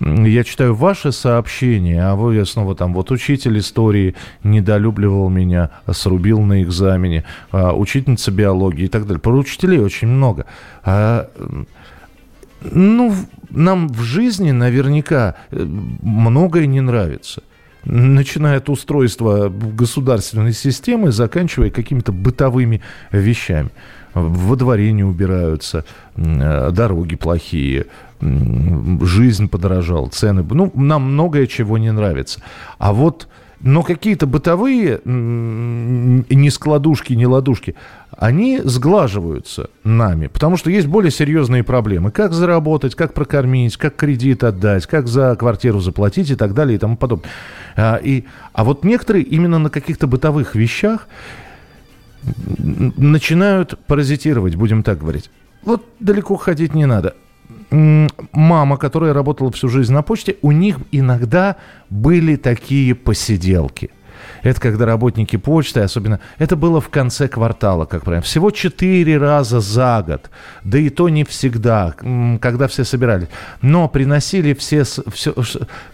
[0.00, 6.62] я читаю ваши сообщения, а вы снова там, вот учитель истории недолюбливал меня, срубил на
[6.62, 9.20] экзамене, а, учительница биологии и так далее.
[9.20, 10.46] Про учителей очень много.
[10.84, 11.28] А,
[12.62, 13.14] ну,
[13.50, 17.42] нам в жизни наверняка э, многое не нравится
[17.84, 23.70] начиная от устройства государственной системы, заканчивая какими-то бытовыми вещами.
[24.14, 25.84] Во дворе не убираются,
[26.16, 27.86] э, дороги плохие,
[28.20, 30.44] жизнь подорожала, цены.
[30.50, 32.40] Ну, нам многое чего не нравится.
[32.78, 33.28] А вот,
[33.60, 37.76] но какие-то бытовые не складушки, не ладушки,
[38.16, 42.10] они сглаживаются нами, потому что есть более серьезные проблемы.
[42.10, 46.78] Как заработать, как прокормить, как кредит отдать, как за квартиру заплатить и так далее и
[46.78, 47.30] тому подобное.
[47.76, 51.06] А, и, а вот некоторые именно на каких-то бытовых вещах
[52.58, 55.30] начинают паразитировать, будем так говорить.
[55.62, 57.14] Вот далеко ходить не надо
[57.70, 61.56] мама, которая работала всю жизнь на почте, у них иногда
[61.88, 63.90] были такие посиделки.
[64.42, 66.20] Это когда работники почты, особенно...
[66.38, 68.22] Это было в конце квартала, как правило.
[68.22, 70.30] Всего четыре раза за год.
[70.64, 71.94] Да и то не всегда,
[72.40, 73.28] когда все собирались.
[73.62, 74.84] Но приносили все...
[74.84, 75.34] все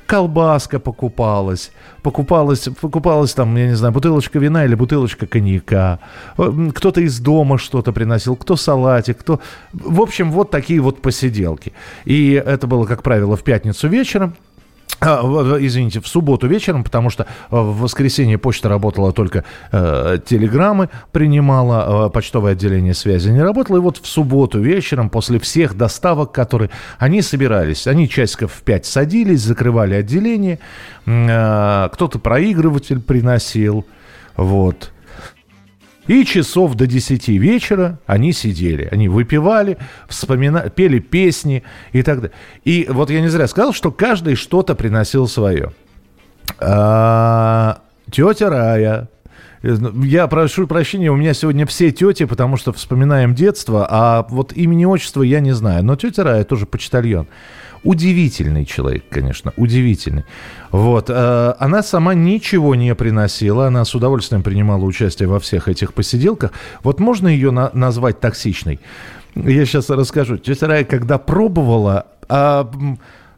[0.07, 1.73] колбаска покупалась.
[2.03, 5.99] Покупалась, покупалась там, я не знаю, бутылочка вина или бутылочка коньяка.
[6.37, 9.41] Кто-то из дома что-то приносил, кто салатик, кто...
[9.73, 11.73] В общем, вот такие вот посиделки.
[12.05, 14.37] И это было, как правило, в пятницу вечером.
[15.01, 15.21] А,
[15.61, 22.07] извините, в субботу вечером, потому что э, в воскресенье почта работала только э, телеграммы, принимала,
[22.07, 23.77] э, почтовое отделение связи не работало.
[23.77, 28.87] И вот в субботу вечером, после всех доставок, которые они собирались, они часиков в пять
[28.87, 30.61] садились, закрывали отделение,
[31.05, 33.85] э, кто-то проигрыватель приносил,
[34.37, 34.93] вот.
[36.07, 39.77] И часов до 10 вечера они сидели, они выпивали,
[40.09, 42.37] вспоминали, пели песни и так далее.
[42.65, 45.73] И вот я не зря сказал, что каждый что-то приносил свое.
[46.61, 47.81] А,
[48.11, 49.09] тетя Рая,
[49.63, 54.85] я прошу прощения, у меня сегодня все тети, потому что вспоминаем детство, а вот имени
[54.85, 55.85] отчества я не знаю.
[55.85, 57.27] Но тетя Рая тоже почтальон.
[57.85, 60.25] Удивительный человек, конечно, удивительный.
[60.71, 61.07] Вот.
[61.09, 66.53] Э, она сама ничего не приносила, она с удовольствием принимала участие во всех этих посиделках.
[66.83, 68.81] Вот можно ее на- назвать токсичной?
[69.35, 70.39] Я сейчас расскажу.
[70.39, 72.71] Тетя Рая, когда пробовала, а,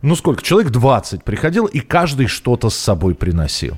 [0.01, 3.77] ну сколько, человек 20 приходил, и каждый что-то с собой приносил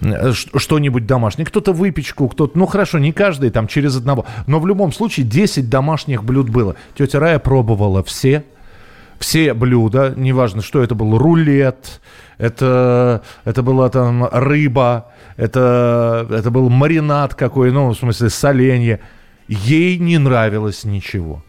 [0.00, 1.46] э, что-нибудь домашнее.
[1.46, 2.58] Кто-то выпечку, кто-то...
[2.58, 4.26] Ну, хорошо, не каждый, там, через одного.
[4.46, 6.74] Но в любом случае 10 домашних блюд было.
[6.98, 8.44] Тетя Рая пробовала все
[9.18, 12.00] все блюда, неважно, что это был, рулет,
[12.38, 19.00] это, это была там рыба, это, это был маринад какой, ну, в смысле, соленье.
[19.48, 21.42] Ей не нравилось ничего.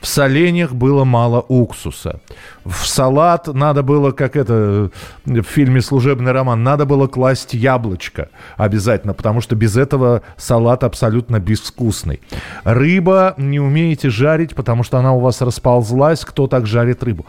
[0.00, 2.20] В соленьях было мало уксуса.
[2.64, 4.90] В салат надо было, как это
[5.24, 11.40] в фильме «Служебный роман», надо было класть яблочко обязательно, потому что без этого салат абсолютно
[11.40, 12.20] безвкусный.
[12.64, 16.24] Рыба не умеете жарить, потому что она у вас расползлась.
[16.24, 17.26] Кто так жарит рыбу?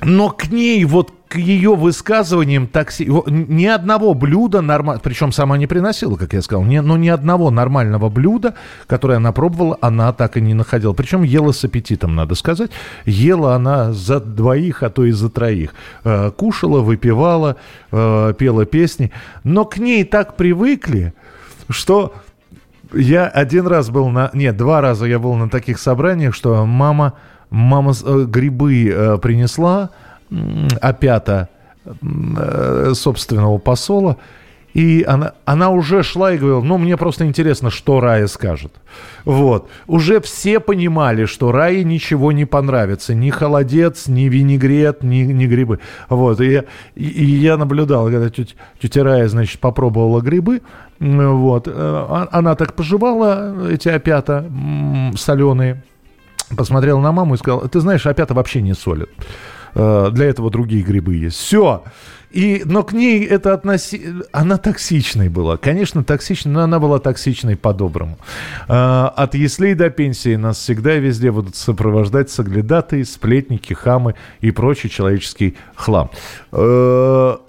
[0.00, 3.06] Но к ней вот к ее высказываниям такси...
[3.06, 5.00] Ни одного блюда нормально...
[5.04, 6.64] Причем сама не приносила, как я сказал.
[6.64, 8.54] Ни, но ни одного нормального блюда,
[8.86, 10.94] которое она пробовала, она так и не находила.
[10.94, 12.70] Причем ела с аппетитом, надо сказать.
[13.04, 15.74] Ела она за двоих, а то и за троих.
[16.04, 17.56] Э, кушала, выпивала,
[17.92, 19.12] э, пела песни.
[19.44, 21.12] Но к ней так привыкли,
[21.68, 22.14] что...
[22.94, 24.30] Я один раз был на...
[24.32, 27.12] Нет, два раза я был на таких собраниях, что мама,
[27.50, 29.90] мама э, грибы принесла,
[30.80, 31.48] опята
[31.84, 34.18] э, собственного посола,
[34.74, 38.72] и она, она уже шла и говорила, ну, мне просто интересно, что Рая скажет.
[39.24, 39.68] Вот.
[39.86, 43.14] Уже все понимали, что Рае ничего не понравится.
[43.14, 45.80] Ни холодец, ни винегрет, ни, ни грибы.
[46.08, 46.40] Вот.
[46.40, 46.62] И,
[46.94, 50.60] и, и я наблюдал, когда тетя, тетя Рая, значит, попробовала грибы.
[51.00, 51.66] Вот.
[51.66, 54.44] Э, а, она так пожевала эти опята
[55.16, 55.82] соленые.
[56.56, 59.08] Посмотрела на маму и сказала, ты знаешь, опята вообще не солят.
[59.78, 61.36] Э, для этого другие грибы есть.
[61.36, 61.84] Все.
[62.30, 64.02] И, но к ней это относи...
[64.32, 65.56] Она токсичной была.
[65.56, 68.18] Конечно, токсичной, но она была токсичной по-доброму.
[68.66, 74.50] А, от яслей до пенсии нас всегда и везде будут сопровождать соглядатые, сплетники, хамы и
[74.50, 76.10] прочий человеческий хлам.
[76.52, 77.40] А,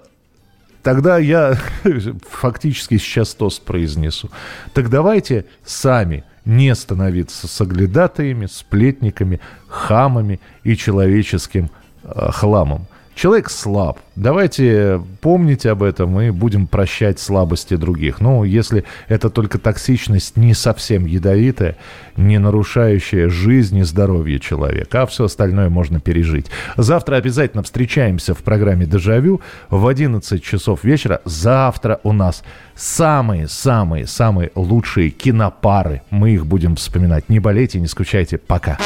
[0.82, 1.58] тогда я
[2.30, 4.30] фактически сейчас тост произнесу.
[4.72, 12.86] Так давайте сами не становиться соглядатаями, сплетниками, хамами и человеческим э, хламом.
[13.20, 13.98] Человек слаб.
[14.16, 18.18] Давайте помнить об этом и будем прощать слабости других.
[18.20, 21.76] Ну, если это только токсичность не совсем ядовитая,
[22.16, 26.46] не нарушающая жизнь и здоровье человека, а все остальное можно пережить.
[26.78, 31.20] Завтра обязательно встречаемся в программе «Дежавю» в 11 часов вечера.
[31.26, 32.42] Завтра у нас
[32.74, 36.00] самые-самые-самые лучшие кинопары.
[36.08, 37.28] Мы их будем вспоминать.
[37.28, 38.38] Не болейте, не скучайте.
[38.38, 38.78] Пока.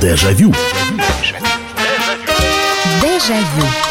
[0.00, 0.48] Дежавю.
[0.50, 1.09] Дежавю.
[3.26, 3.89] Jaillot.